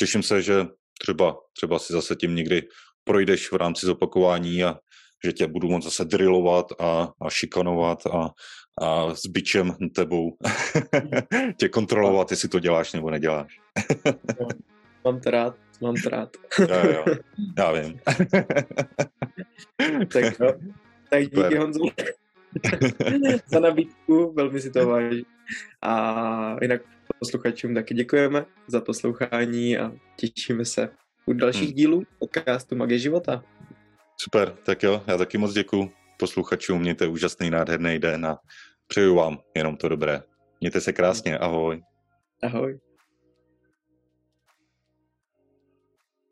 těším 0.00 0.22
se, 0.22 0.42
že 0.42 0.66
třeba, 1.00 1.36
třeba 1.56 1.78
si 1.78 1.92
zase 1.92 2.16
tím 2.16 2.34
někdy 2.34 2.62
projdeš 3.04 3.52
v 3.52 3.56
rámci 3.56 3.86
zopakování 3.86 4.64
a 4.64 4.78
že 5.24 5.32
tě 5.32 5.46
budu 5.46 5.68
moct 5.68 5.84
zase 5.84 6.04
drillovat 6.04 6.66
a, 6.80 7.12
a 7.22 7.30
šikanovat 7.30 8.06
a, 8.06 8.30
a 8.82 9.14
s 9.14 9.26
bičem 9.26 9.76
tebou 9.94 10.36
tě 11.58 11.68
kontrolovat, 11.68 12.30
jestli 12.30 12.48
to 12.48 12.58
děláš 12.58 12.92
nebo 12.92 13.10
neděláš. 13.10 13.58
mám 15.04 15.20
to 15.20 15.30
rád, 15.30 15.56
mám 15.82 15.94
to 15.94 16.08
rád. 16.08 16.36
jo, 16.58 16.92
jo, 16.92 17.04
já 17.58 17.72
vím. 17.72 18.00
tak 20.12 20.40
jo. 20.40 20.52
Tak 21.12 21.22
díky 21.22 21.56
Honzo 21.56 21.80
za 23.46 23.60
nabídku, 23.60 24.32
velmi 24.32 24.60
si 24.60 24.70
to 24.70 24.86
vážím. 24.86 25.24
A 25.82 26.56
jinak 26.62 26.82
posluchačům 27.18 27.74
taky 27.74 27.94
děkujeme 27.94 28.44
za 28.66 28.80
poslouchání 28.80 29.78
a 29.78 29.92
těšíme 30.16 30.64
se 30.64 30.88
u 31.26 31.32
dalších 31.32 31.68
hmm. 31.68 31.76
dílů 31.76 32.02
podcastu 32.18 32.76
Magie 32.76 32.98
života. 32.98 33.44
Super, 34.20 34.56
tak 34.62 34.82
jo, 34.82 35.02
já 35.06 35.18
taky 35.18 35.38
moc 35.38 35.52
děkuji 35.52 35.90
posluchačům, 36.16 36.80
mějte 36.80 37.06
úžasný, 37.06 37.50
nádherný 37.50 37.98
den 37.98 38.26
a 38.26 38.38
přeju 38.86 39.14
vám 39.14 39.38
jenom 39.54 39.76
to 39.76 39.88
dobré. 39.88 40.22
Mějte 40.60 40.80
se 40.80 40.92
krásně, 40.92 41.38
ahoj. 41.38 41.82
Ahoj. 42.42 42.78